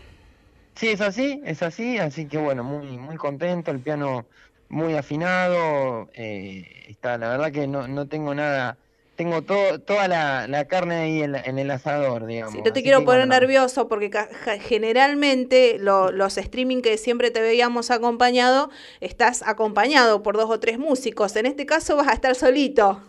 [0.76, 4.27] Sí, es así, es así, así que bueno, muy, muy contento, el piano
[4.69, 8.77] muy afinado, eh, está, la verdad que no, no tengo nada,
[9.15, 12.53] tengo todo, toda la, la carne ahí en, en el asador, digamos.
[12.53, 14.10] Sí, no te así quiero poner nervioso porque
[14.61, 18.69] generalmente lo- los streaming que siempre te veíamos acompañado,
[19.02, 21.35] estás acompañado por dos o tres músicos.
[21.35, 23.02] En este caso vas a estar solito.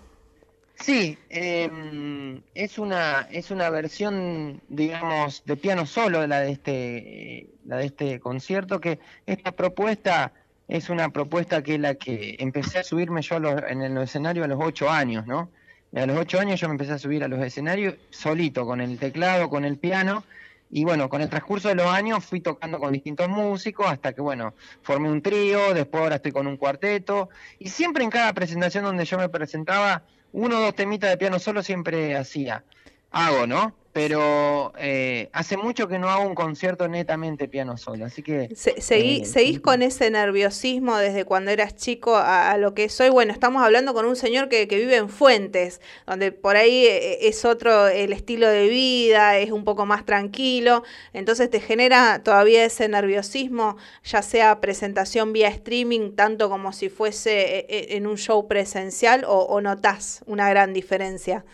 [0.76, 7.50] Sí, em, es una es una versión, digamos, de piano solo la de este eh,
[7.64, 10.32] la de este concierto que esta propuesta
[10.68, 13.96] es una propuesta que es la que empecé a subirme yo a los- en el
[13.98, 15.50] escenario a los ocho años, ¿no?
[15.94, 18.98] A los ocho años yo me empecé a subir a los escenarios solito, con el
[18.98, 20.24] teclado, con el piano,
[20.70, 24.20] y bueno, con el transcurso de los años fui tocando con distintos músicos hasta que,
[24.20, 27.28] bueno, formé un trío, después ahora estoy con un cuarteto,
[27.60, 31.38] y siempre en cada presentación donde yo me presentaba, uno o dos temitas de piano
[31.38, 32.64] solo siempre hacía,
[33.12, 33.76] hago, ¿no?
[33.94, 38.50] Pero eh, hace mucho que no hago un concierto netamente piano solo, así que...
[38.56, 42.88] Se- seguí- eh, ¿Seguís con ese nerviosismo desde cuando eras chico a, a lo que
[42.88, 43.08] soy?
[43.10, 47.28] Bueno, estamos hablando con un señor que, que vive en Fuentes, donde por ahí eh,
[47.28, 52.64] es otro el estilo de vida, es un poco más tranquilo, entonces te genera todavía
[52.64, 58.16] ese nerviosismo, ya sea presentación vía streaming, tanto como si fuese eh, eh, en un
[58.18, 61.44] show presencial, o, o notás una gran diferencia.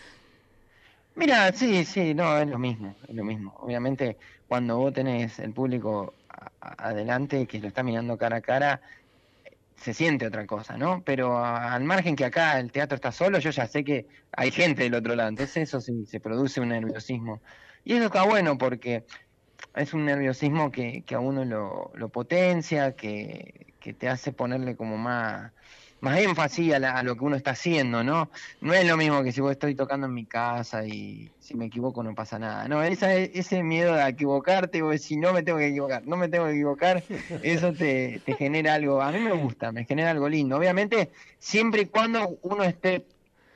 [1.13, 3.53] Mira, sí, sí, no, es lo mismo, es lo mismo.
[3.57, 4.17] Obviamente,
[4.47, 6.21] cuando vos tenés el público
[6.59, 8.81] adelante que lo está mirando cara a cara,
[9.75, 11.03] se siente otra cosa, ¿no?
[11.05, 14.51] Pero a- al margen que acá el teatro está solo, yo ya sé que hay
[14.51, 17.41] gente del otro lado, entonces eso sí, se produce un nerviosismo.
[17.83, 19.05] Y eso está bueno porque
[19.73, 24.75] es un nerviosismo que, que a uno lo, lo potencia, que, que te hace ponerle
[24.75, 25.53] como más,
[26.01, 28.31] más énfasis a, la- a lo que uno está haciendo, ¿no?
[28.59, 31.65] No es lo mismo que si vos estoy tocando en mi casa y si me
[31.67, 32.67] equivoco no pasa nada.
[32.67, 36.27] No, esa, ese miedo a equivocarte, o si no me tengo que equivocar, no me
[36.29, 37.05] tengo que equivocar,
[37.41, 40.57] eso te, te genera algo, a mí me gusta, me genera algo lindo.
[40.57, 43.07] Obviamente, siempre y cuando uno esté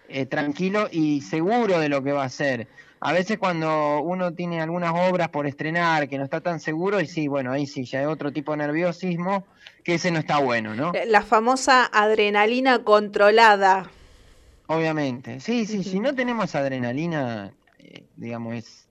[0.08, 2.70] eh, tranquilo y seguro de lo que va a hacer.
[3.00, 7.08] A veces cuando uno tiene algunas obras por estrenar que no está tan seguro, y
[7.08, 9.46] sí, bueno, ahí sí, ya es otro tipo de nerviosismo,
[9.84, 10.92] que ese no está bueno, ¿no?
[11.08, 13.90] La famosa adrenalina controlada.
[14.68, 15.40] Obviamente.
[15.40, 18.90] Sí, sí, si no tenemos adrenalina, eh, digamos, es,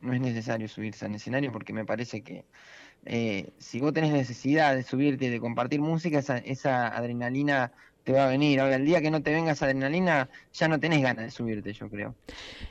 [0.00, 2.44] no es necesario subirse al escenario porque me parece que
[3.06, 7.72] eh, si vos tenés necesidad de subirte y de compartir música, esa, esa adrenalina
[8.04, 8.60] te va a venir.
[8.60, 11.72] Ahora, el día que no te venga esa adrenalina, ya no tenés ganas de subirte,
[11.72, 12.14] yo creo.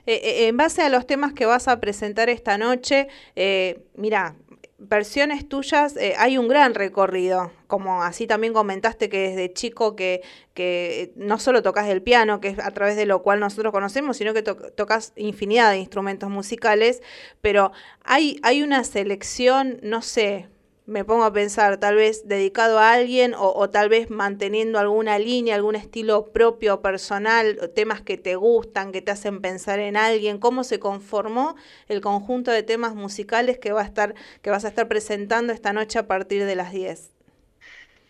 [0.06, 4.36] Eh, eh, en base a los temas que vas a presentar esta noche, eh, mira,
[4.78, 10.22] versiones tuyas, eh, hay un gran recorrido, como así también comentaste que desde chico que,
[10.54, 14.18] que no solo tocas el piano, que es a través de lo cual nosotros conocemos,
[14.18, 17.02] sino que to- tocas infinidad de instrumentos musicales,
[17.40, 17.72] pero
[18.04, 20.50] hay, hay una selección, no sé,
[20.86, 25.18] me pongo a pensar, tal vez dedicado a alguien o, o tal vez manteniendo alguna
[25.20, 30.40] línea, algún estilo propio, personal, temas que te gustan, que te hacen pensar en alguien,
[30.40, 31.56] cómo se conformó
[31.88, 35.74] el conjunto de temas musicales que va a estar, que vas a estar presentando esta
[35.74, 37.12] noche a partir de las 10.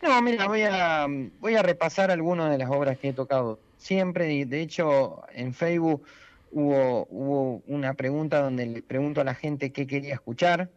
[0.02, 1.08] No, mira, voy a,
[1.40, 4.45] voy a repasar algunas de las obras que he tocado siempre.
[4.45, 6.04] De hecho, en Facebook
[6.52, 10.70] hubo, hubo una pregunta donde le pregunto a la gente qué quería escuchar.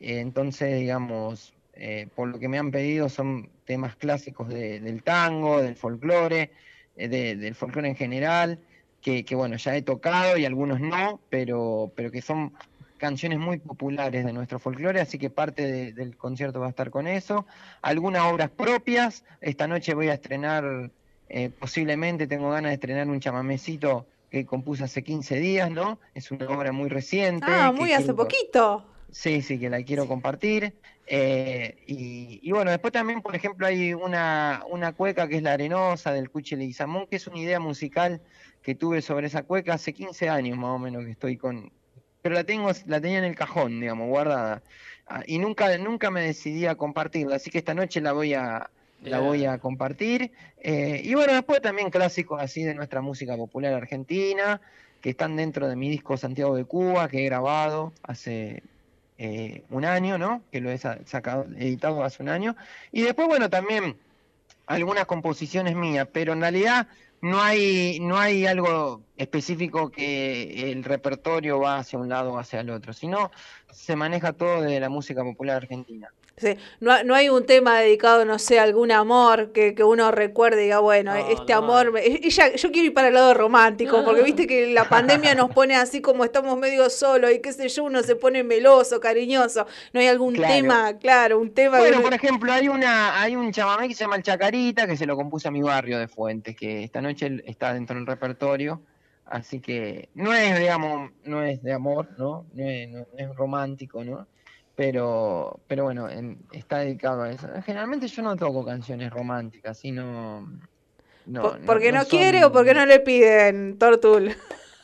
[0.00, 5.60] Entonces, digamos, eh, por lo que me han pedido son temas clásicos de- del tango,
[5.62, 6.50] del folclore,
[6.96, 8.58] eh, de- del folclore en general,
[9.00, 12.52] que, que, bueno, ya he tocado y algunos no, pero, pero que son
[12.98, 16.90] canciones muy populares de nuestro folclore, así que parte de- del concierto va a estar
[16.90, 17.46] con eso.
[17.80, 20.90] Algunas obras propias, esta noche voy a estrenar,
[21.28, 25.98] eh, posiblemente tengo ganas de estrenar un chamamecito que compuse hace 15 días, ¿no?
[26.14, 27.46] Es una obra muy reciente.
[27.48, 28.89] Ah, que muy hace poquito.
[29.12, 30.74] Sí, sí, que la quiero compartir.
[31.06, 35.54] Eh, y, y bueno, después también, por ejemplo, hay una, una cueca que es La
[35.54, 38.22] Arenosa del Cuchi Leguizamón, que es una idea musical
[38.62, 41.72] que tuve sobre esa cueca hace 15 años más o menos que estoy con...
[42.22, 44.62] Pero la tengo, la tenía en el cajón, digamos, guardada.
[45.06, 48.70] Ah, Y nunca, nunca me decidí a compartirla, así que esta noche la voy a,
[49.02, 50.30] la voy a compartir.
[50.58, 54.60] Eh, y bueno, después también clásicos así de nuestra música popular argentina,
[55.00, 58.62] que están dentro de mi disco Santiago de Cuba, que he grabado hace
[59.22, 60.42] eh, un año, ¿no?
[60.50, 62.56] Que lo he sa- sacado, editado hace un año.
[62.90, 63.98] Y después, bueno, también
[64.66, 66.88] algunas composiciones mías, pero en realidad
[67.20, 72.60] no hay, no hay algo específico que el repertorio va hacia un lado o hacia
[72.60, 73.30] el otro, sino
[73.70, 76.08] se maneja todo de la música popular argentina.
[76.40, 80.10] Sí, no, no hay un tema dedicado, no sé, a algún amor que, que uno
[80.10, 83.34] recuerde y diga, bueno, este amor, me- y ya- yo quiero ir para el lado
[83.34, 87.52] romántico, porque viste que la pandemia nos pone así como estamos medio solos y qué
[87.52, 89.66] sé yo, uno se pone meloso, cariñoso.
[89.92, 90.54] No hay algún Claro.
[90.54, 94.16] tema, claro, un tema Bueno, por ejemplo, hay una, hay un chamamé que se llama
[94.16, 97.44] El Chacarita, que se lo compuse a mi barrio de Fuentes, que esta noche él
[97.46, 98.80] está dentro del repertorio,
[99.26, 102.46] así que no es, digamos, no es de amor, ¿no?
[102.54, 104.26] No es, no es romántico, ¿no?
[104.80, 107.46] Pero, pero bueno, en- está dedicado a eso.
[107.66, 110.48] Generalmente yo no toco canciones románticas, sino...
[111.26, 114.34] No, po- porque no, son- quiere o porque no le piden, Tortul.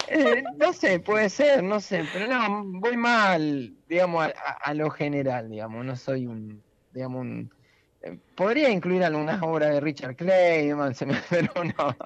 [0.09, 4.29] Eh, no sé, puede ser, no sé, pero no, voy mal, digamos,
[4.63, 7.51] a lo general, digamos, no soy un, digamos, un...
[8.03, 11.97] eh, Podría incluir algunas obras de Richard Clayman, se me- pero no.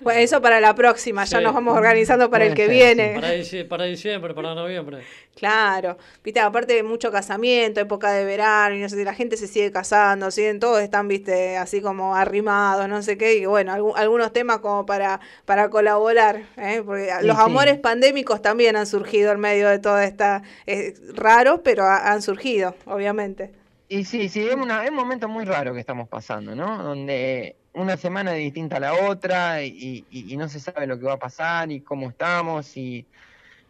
[0.00, 1.44] Bueno, eso para la próxima, ya Sí.
[1.44, 3.14] nos vamos organizando para el que viene.
[3.14, 5.02] Para, dici- para diciembre, para noviembre.
[5.36, 9.36] Claro, viste, aparte de mucho casamiento, época de verano, y no sé si la gente
[9.36, 13.72] se sigue casando, siguen todos están, viste, así como arrimados, no sé qué, y bueno,
[13.74, 16.82] algu- algunos temas como para, para colaborar, ¿eh?
[16.86, 17.42] porque Sí, los sí.
[17.42, 22.22] amores pandémicos también han surgido en medio de toda esta, es raro, pero ha- han
[22.22, 23.50] surgido, obviamente.
[23.88, 26.82] Y sí, sí, es, una- es un momento muy raro que estamos pasando, ¿no?
[26.82, 30.98] Donde una semana es distinta a la otra y, y- y no se sabe lo
[30.98, 32.76] que va a pasar y cómo estamos.
[32.76, 33.04] y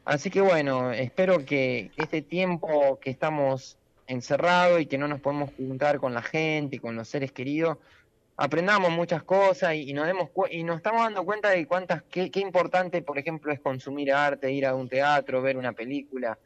[0.04, 5.50] Así que bueno, espero que este tiempo que estamos encerrados y que no nos podemos
[5.56, 7.78] juntar con la gente y con los seres queridos,
[8.36, 12.02] aprendamos muchas cosas y, y nos demos cu- y nos estamos dando cuenta de cuántas
[12.10, 16.36] qué, qué importante, por ejemplo, es consumir arte, ir a un teatro, ver una película.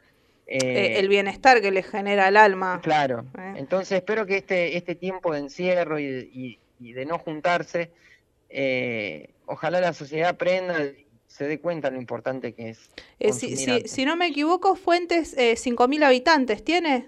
[0.47, 2.81] Eh, eh, el bienestar que le genera al alma.
[2.83, 3.25] Claro.
[3.37, 3.55] Eh.
[3.57, 7.91] Entonces espero que este, este tiempo de encierro y, y- y de no juntarse,
[8.49, 12.91] eh, ojalá la sociedad aprenda y se dé cuenta lo importante que es.
[13.19, 17.07] Eh, si, si- no me equivoco, Fuentes, eh, 5.000 habitantes, ¿tiene?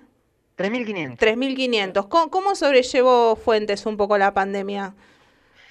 [0.56, 1.18] 3.500.
[1.18, 2.06] 3.500.
[2.09, 4.94] ¿Cómo, ¿Cómo sobrellevó Fuentes un poco la pandemia?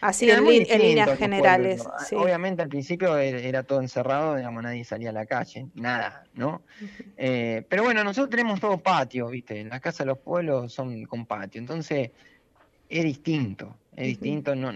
[0.01, 1.83] Así en, líneas generales.
[2.15, 6.63] Obviamente al principio era, era todo encerrado, digamos, nadie salía a la calle, nada, ¿no?
[7.17, 9.63] Eh, pero bueno, nosotros tenemos todo patio, ¿viste?
[9.65, 12.11] Las casas de los pueblos son con patio, entonces
[12.89, 14.71] es distinto, es distinto, no,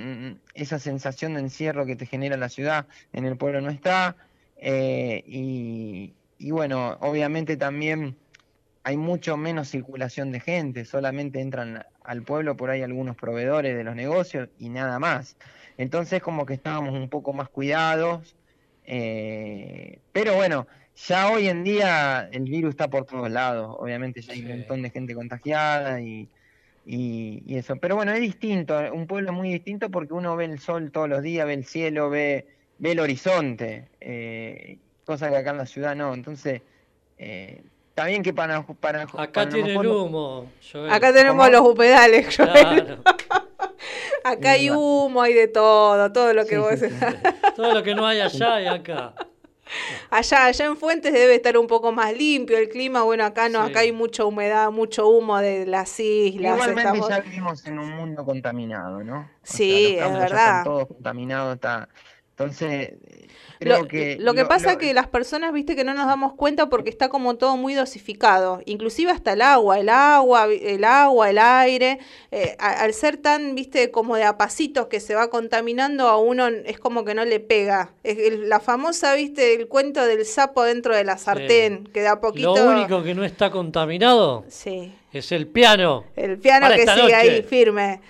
[0.53, 4.15] esa sensación de encierro que te genera la ciudad en el pueblo no está,
[4.57, 8.15] eh, y, y bueno, obviamente también
[8.83, 13.83] hay mucho menos circulación de gente, solamente entran al pueblo por ahí algunos proveedores de
[13.83, 15.37] los negocios y nada más.
[15.77, 18.35] Entonces como que estábamos un poco más cuidados,
[18.85, 24.33] eh, pero bueno, ya hoy en día el virus está por todos lados, obviamente ya
[24.33, 26.29] hay un montón de gente contagiada y,
[26.85, 27.75] y, y eso.
[27.77, 31.21] Pero bueno, es distinto, un pueblo muy distinto porque uno ve el sol todos los
[31.21, 32.47] días, ve el cielo, ve,
[32.77, 36.13] ve el horizonte, eh, cosa que acá en la ciudad no.
[36.13, 36.61] Entonces,
[37.17, 38.65] eh, está bien que para...
[38.65, 40.51] para Acá para tiene el humo.
[40.71, 40.91] Joel.
[40.91, 42.51] Acá tenemos los humedales, Joel.
[42.51, 43.01] Claro.
[44.23, 46.79] Acá hay humo, hay de todo, todo lo que Sí, vos...
[46.79, 46.95] sí, sí.
[47.55, 49.13] Todo lo que no hay allá y acá.
[50.09, 53.03] Allá, allá en Fuentes debe estar un poco más limpio el clima.
[53.03, 53.71] Bueno, acá no, Sí.
[53.71, 56.53] acá hay mucha humedad, mucho humo de las islas.
[56.55, 59.19] Igualmente estamos- ya vivimos en un mundo contaminado, ¿no?
[59.21, 60.29] O Sí, sea, es verdad.
[60.29, 61.89] están todos contaminados, está...
[62.31, 62.93] Entonces,
[63.63, 64.17] creo Lo, que...
[64.19, 67.09] lo que pasa es que las personas, viste, que no nos damos cuenta porque está
[67.09, 71.99] como todo muy dosificado, inclusive hasta el agua, el agua, el agua, el aire,
[72.31, 76.47] eh, al ser tan, viste, como de a pasitos que se va contaminando, a uno
[76.47, 77.93] es como que no le pega.
[78.03, 82.07] Es el- la famosa, viste, el cuento del sapo dentro de la sartén, que de
[82.07, 82.55] a poquito...
[82.55, 86.03] Lo único que no está contaminado Sí, es el piano.
[86.15, 87.15] el piano Para que sigue noche.
[87.15, 88.01] ahí firme.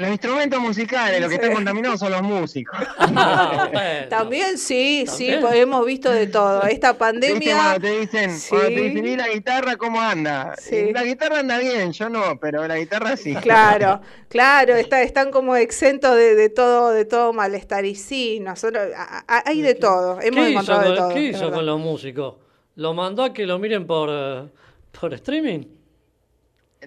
[0.00, 1.40] Los instrumentos musicales, lo que Sí.
[1.40, 2.78] están contaminados son los músicos.
[2.98, 4.08] Ah, bueno.
[4.08, 6.62] También sí, sí, pues hemos visto de todo.
[6.62, 7.54] Esta ¿Viste pandemia...
[7.56, 8.48] cuando te dicen, Sí.
[8.48, 10.54] cuando te dicen, ¿y la guitarra cómo anda?
[10.58, 10.92] Sí.
[10.92, 13.34] La guitarra anda bien, yo no, pero la guitarra sí.
[13.36, 17.84] Claro, claro, está, están como exentos de, de todo, de todo malestar.
[17.84, 21.08] Y sí, nosotros a- a- hay de todo, hemos ¿Qué hizo, encontrado de con, todo.
[21.14, 22.34] qué hizo con los músicos?
[22.76, 24.50] ¿Lo mandó a que lo miren por,
[24.98, 25.64] por streaming?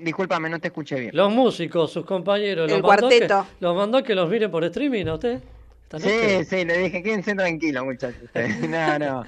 [0.01, 1.11] Discúlpame, no te escuché bien.
[1.15, 2.65] Los músicos, sus compañeros.
[2.71, 3.47] El ¿los mandó a que- cuarteto.
[3.59, 5.41] ¿Los mandó que los miren por streaming a usted?
[5.99, 8.23] Sí, sí, le dije, quédense tranquilos, muchachos.
[8.67, 9.23] No, no.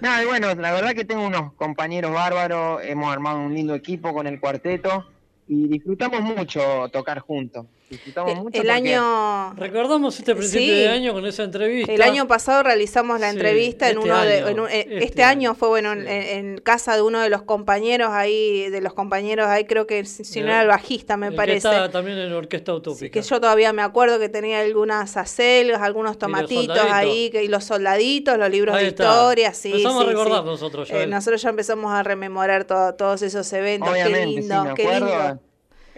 [0.00, 4.12] No, y bueno, la verdad que tengo unos compañeros bárbaros, hemos armado un lindo equipo
[4.14, 5.06] con el cuarteto
[5.48, 7.66] y disfrutamos mucho tocar juntos.
[7.88, 10.80] Disfrutamos El- mucho El año, Recordamos este principio Sí.
[10.80, 11.92] de año con esa entrevista.
[11.92, 14.80] el año pasado realizamos la Sí, entrevista en este uno de, año, en un- eh,
[14.80, 16.06] este, este año año, fue bueno en, sí.
[16.08, 20.04] en- en casa de uno de los compañeros ahí, de los compañeros ahí creo que
[20.04, 21.68] si si no De- era el bajista me el que parece.
[21.68, 23.12] está también en Orquesta Utópica.
[23.12, 27.64] que yo todavía me acuerdo que tenía algunas acelgas, algunos tomatitos ahí, que, y los
[27.64, 29.04] soldaditos, los libros Ahí de está.
[29.04, 29.68] historia, sí.
[29.70, 30.46] Empezamos sí, a recordar sí.
[30.46, 31.10] nosotros, Eh, Joel.
[31.10, 35.40] nosotros ya empezamos a rememorar todo- todos esos eventos, Obviamente, qué lindo, me qué lindo.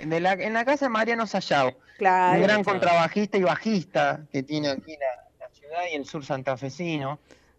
[0.04, 2.36] De la- en la casa de Mariano Sayao, Claro.
[2.36, 2.78] un gran claro.
[2.78, 7.18] contrabajista y bajista que tiene aquí la, la ciudad y el sur santafesino.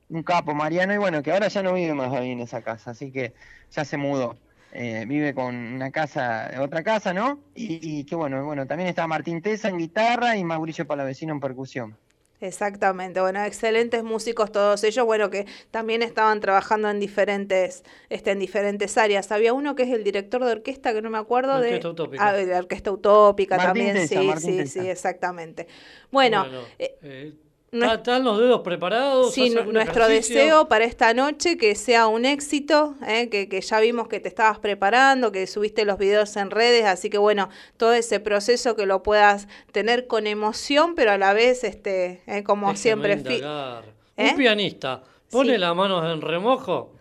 [0.10, 2.92] Un capo, Mariano, y bueno, que ahora ya no vive más ahí en esa casa,
[2.92, 3.34] así que
[3.72, 4.38] ya se mudó.
[4.72, 7.40] Eh, vive con una casa, otra casa, ¿no?
[7.56, 11.40] Y, y que bueno, bueno, también está Martín Tesa en guitarra y Mauricio Palavecino en
[11.40, 11.98] percusión.
[12.42, 18.40] Exactamente, bueno, excelentes músicos todos ellos, bueno, que también estaban trabajando en diferentes, este, en
[18.40, 19.30] diferentes áreas.
[19.34, 21.68] Había uno que es el director de orquesta, que no me acuerdo de...
[21.68, 22.28] Orquesta Utópica.
[22.28, 24.82] Ah, de la Orquesta Utópica Martín también, Tesa, sí, Martín sí, Tesa.
[24.82, 25.68] sí, exactamente.
[26.12, 26.46] Bueno,
[26.78, 27.34] eh, eh,
[27.72, 29.34] ¿Está- ¿Están los dedos preparados?
[29.34, 30.36] Sí, ¿Hace nu- algún nuestro ejercicio?
[30.42, 33.30] deseo para esta noche que sea un éxito, ¿eh?
[33.30, 37.10] que, que ya vimos que te estabas preparando, que subiste los videos en redes, así
[37.12, 41.64] que bueno, todo ese proceso que lo puedas tener con emoción, pero a la vez,
[41.64, 42.44] este, ¿eh?
[42.44, 43.14] como Déjeme siempre.
[44.18, 44.30] ¿Eh?
[44.32, 45.58] Un pianista, ¿pone Sí.
[45.60, 46.94] las manos en remojo?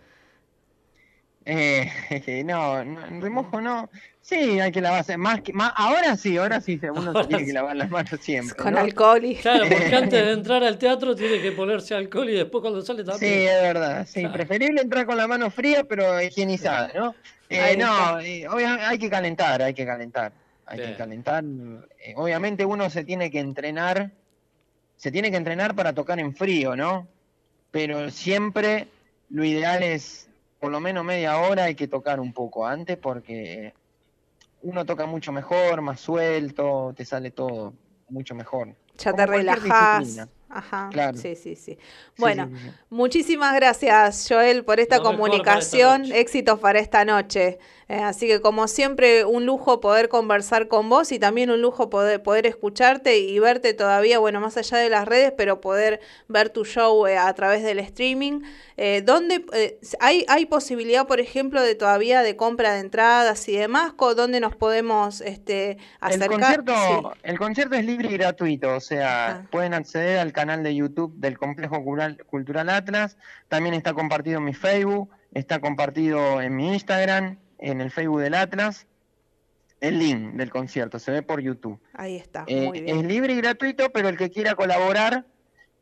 [1.47, 1.91] Eh,
[2.45, 3.89] no, no, en remojo no.
[4.29, 5.17] Sí, hay que lavarse.
[5.17, 8.55] Más que, más, ahora sí, ahora sí, uno se tiene que lavar las manos siempre.
[8.63, 8.81] con ¿no?
[8.81, 9.37] alcohol y...
[9.37, 13.05] Claro, porque antes de entrar al teatro tiene que ponerse alcohol y después cuando sale
[13.05, 13.33] Sí, también.
[13.49, 14.07] es verdad.
[14.07, 17.15] Sí, preferible entrar con la mano fría, pero higienizada, ¿no?
[17.49, 20.31] Eh, no, eh, hay que calentar, hay que calentar.
[20.67, 20.91] Hay Bien.
[20.91, 21.43] que calentar.
[22.05, 24.11] Eh, obviamente uno se tiene que entrenar,
[24.99, 27.09] se tiene que entrenar para tocar en frío, ¿no?
[27.71, 28.89] Pero siempre
[29.31, 30.29] lo ideal es,
[30.61, 33.73] por lo menos media hora, hay que tocar un poco antes porque
[34.63, 37.75] uno toca mucho mejor, más suelto, te sale todo
[38.09, 38.75] mucho mejor.
[38.99, 40.27] Ya Como te relajás.
[40.51, 40.89] Ajá.
[40.91, 41.19] Claro.
[41.19, 41.73] Sí, sí, sí.
[41.75, 41.79] Sí,
[42.17, 42.71] Bueno, sí, sí.
[42.91, 46.03] muchísimas gracias, Joel, por esta Lo mejor para esta comunicación.
[46.03, 46.21] noche.
[46.21, 47.59] Éxitos para esta noche.
[47.89, 51.89] Eh, así que, como siempre, un lujo poder conversar con vos y también un lujo
[51.89, 56.51] poder, poder escucharte y verte todavía, bueno, más allá de las redes, pero poder ver
[56.51, 58.43] tu show eh, a través del streaming.
[58.77, 63.57] Eh, ¿Dónde eh, hay, hay posibilidad, por ejemplo, de todavía de compra de entradas y
[63.57, 63.95] demás?
[63.99, 66.65] ¿Dónde nos podemos este, El acercar?
[66.65, 66.73] concierto,
[67.15, 67.21] Sí.
[67.23, 71.39] el concierto es libre y gratuito, o sea, pueden acceder al canal de YouTube del
[71.39, 73.17] Complejo Cultural, Cultural Atlas,
[73.49, 78.35] también está compartido en mi Facebook, está compartido en mi Instagram, en el Facebook del
[78.35, 78.87] Atlas,
[79.81, 81.79] el link del concierto, se ve por YouTube.
[81.95, 82.99] Ahí está, Eh, muy bien.
[82.99, 85.25] es libre y gratuito, pero el que quiera colaborar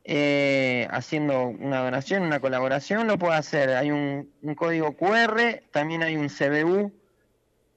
[0.04, 3.70] eh, haciendo una donación, una colaboración, lo puede hacer.
[3.70, 6.92] Hay un, un código QR, también hay un CBU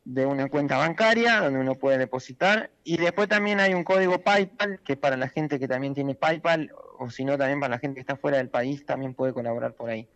[0.05, 4.79] de una cuenta bancaria donde uno puede depositar y después también hay un código PayPal
[4.83, 7.79] que es para la gente que también tiene PayPal o si no también para la
[7.79, 10.07] gente que está fuera del país también puede colaborar por ahí.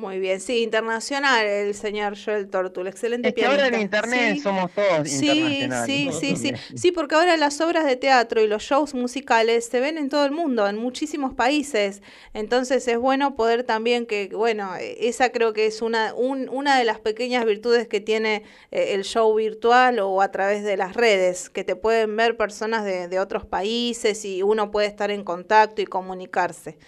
[0.00, 3.64] Muy bien, sí, internacional el señor Joel Tortul, excelente Es que pianista.
[3.64, 4.40] ahora en internet Sí.
[4.40, 5.86] somos todos Sí, internacionales.
[5.86, 6.52] sí, sí, sí.
[6.52, 6.58] También.
[6.76, 10.24] Sí, porque ahora las obras de teatro y los shows musicales se ven en todo
[10.24, 12.00] el mundo, en muchísimos países.
[12.32, 16.84] Entonces es bueno poder también que, bueno, esa creo que es una, un- una de
[16.84, 21.50] las pequeñas virtudes que tiene eh, el show virtual o a través de las redes,
[21.50, 25.82] que te pueden ver personas de, de otros países y uno puede estar en contacto
[25.82, 26.78] y comunicarse.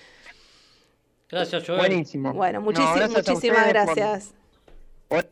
[1.30, 1.78] Gracias, Joel.
[1.78, 2.32] Buenísimo.
[2.32, 4.34] Bueno, No, muchísi- gracias muchísimas por- gracias.
[5.08, 5.26] por.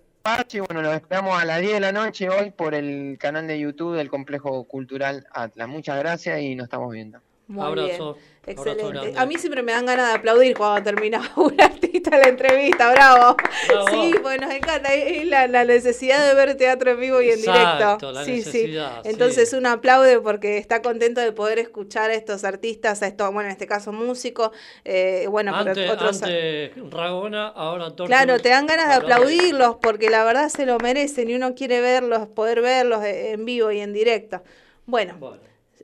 [0.69, 3.97] Bueno, los esperamos a las 10 de la noche hoy por el canal de YouTube
[3.97, 5.69] del Complejo Cultural Atlas.
[5.69, 7.19] Muchas gracias y nos estamos viendo.
[7.47, 8.15] Muy Abrazo.
[8.15, 8.25] bien.
[8.49, 9.13] Excelente.
[9.17, 13.37] A mí siempre me dan ganas de aplaudir cuando termina un artista la entrevista, bravo.
[13.69, 13.89] Bravo.
[13.91, 14.95] Sí, pues nos encanta.
[14.95, 18.13] Es la, la necesidad de ver teatro en vivo y en Exacto, directo.
[18.13, 19.11] la sí, necesidad, sí.
[19.11, 19.57] Entonces sí.
[19.57, 23.53] un aplaude porque está contento de poder escuchar a estos artistas, a estos, bueno, en
[23.53, 24.51] este caso músicos,
[24.85, 26.23] eh, bueno, pero antes, otros.
[26.23, 28.07] antes Ragona, ahora Tortul.
[28.07, 31.81] Claro, te dan ganas de aplaudirlos porque la verdad se lo merecen y uno quiere
[31.81, 34.43] verlos, poder verlos en vivo y en directo.
[34.87, 35.19] Bueno,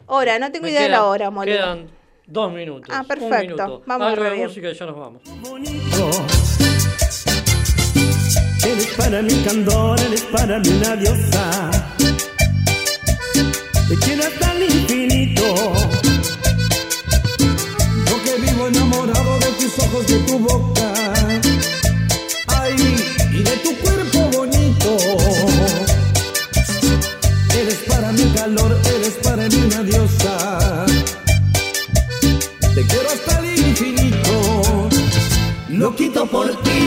[0.07, 2.04] hora, no tengo Me idea de la hora, Molino.
[2.27, 2.89] Dos minutos.
[2.91, 3.39] Ah, un perfecto.
[3.43, 3.83] minuto.
[3.87, 5.23] Vamos Algo re de música y ya nos vamos.
[8.65, 11.71] Eres para mí candor, eres para mí una diosa.
[13.89, 15.55] Te quiero hasta el infinito.
[18.07, 20.93] Yo que vivo enamorado de tus ojos, de tu boca.
[22.47, 22.75] Ay,
[23.33, 24.97] y de tu cuerpo bonito.
[27.55, 30.64] Eres para mí calor, eres para mí una diosa.
[35.85, 36.81] Lo quito por ti,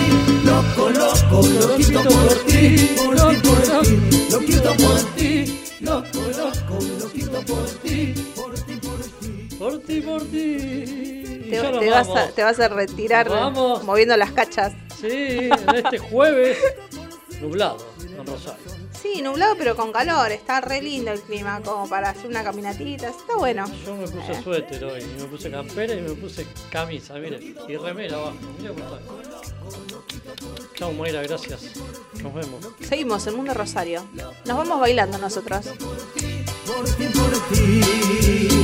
[0.44, 4.28] loco, loco, lo quito por ti, por ti, por ti.
[4.32, 9.56] Lo quito por ti, loco, loco, lo quito por ti, por ti, por ti.
[9.60, 11.48] Por ti, por ti.
[11.48, 13.30] Te, vas a, te vas a retirar
[13.84, 14.74] moviendo las cachas.
[15.00, 16.58] Sí, en este jueves
[17.40, 18.77] nublado en Rosario.
[19.02, 20.32] Sí, nublado pero con calor.
[20.32, 23.10] Está re lindo el clima como para hacer una caminatita.
[23.10, 23.66] Está bueno.
[23.86, 27.78] Yo me puse suéter hoy, y me puse campera y me puse camisa, miren, y
[27.78, 28.38] remera abajo.
[28.60, 29.00] Mira cómo está.
[30.76, 31.72] Chao, Mayra, gracias.
[32.22, 32.66] Nos vemos.
[32.82, 34.08] Seguimos en Mundo Rosario.
[34.46, 35.66] Nos vamos bailando nosotros.
[36.66, 38.57] Por ti, por ti.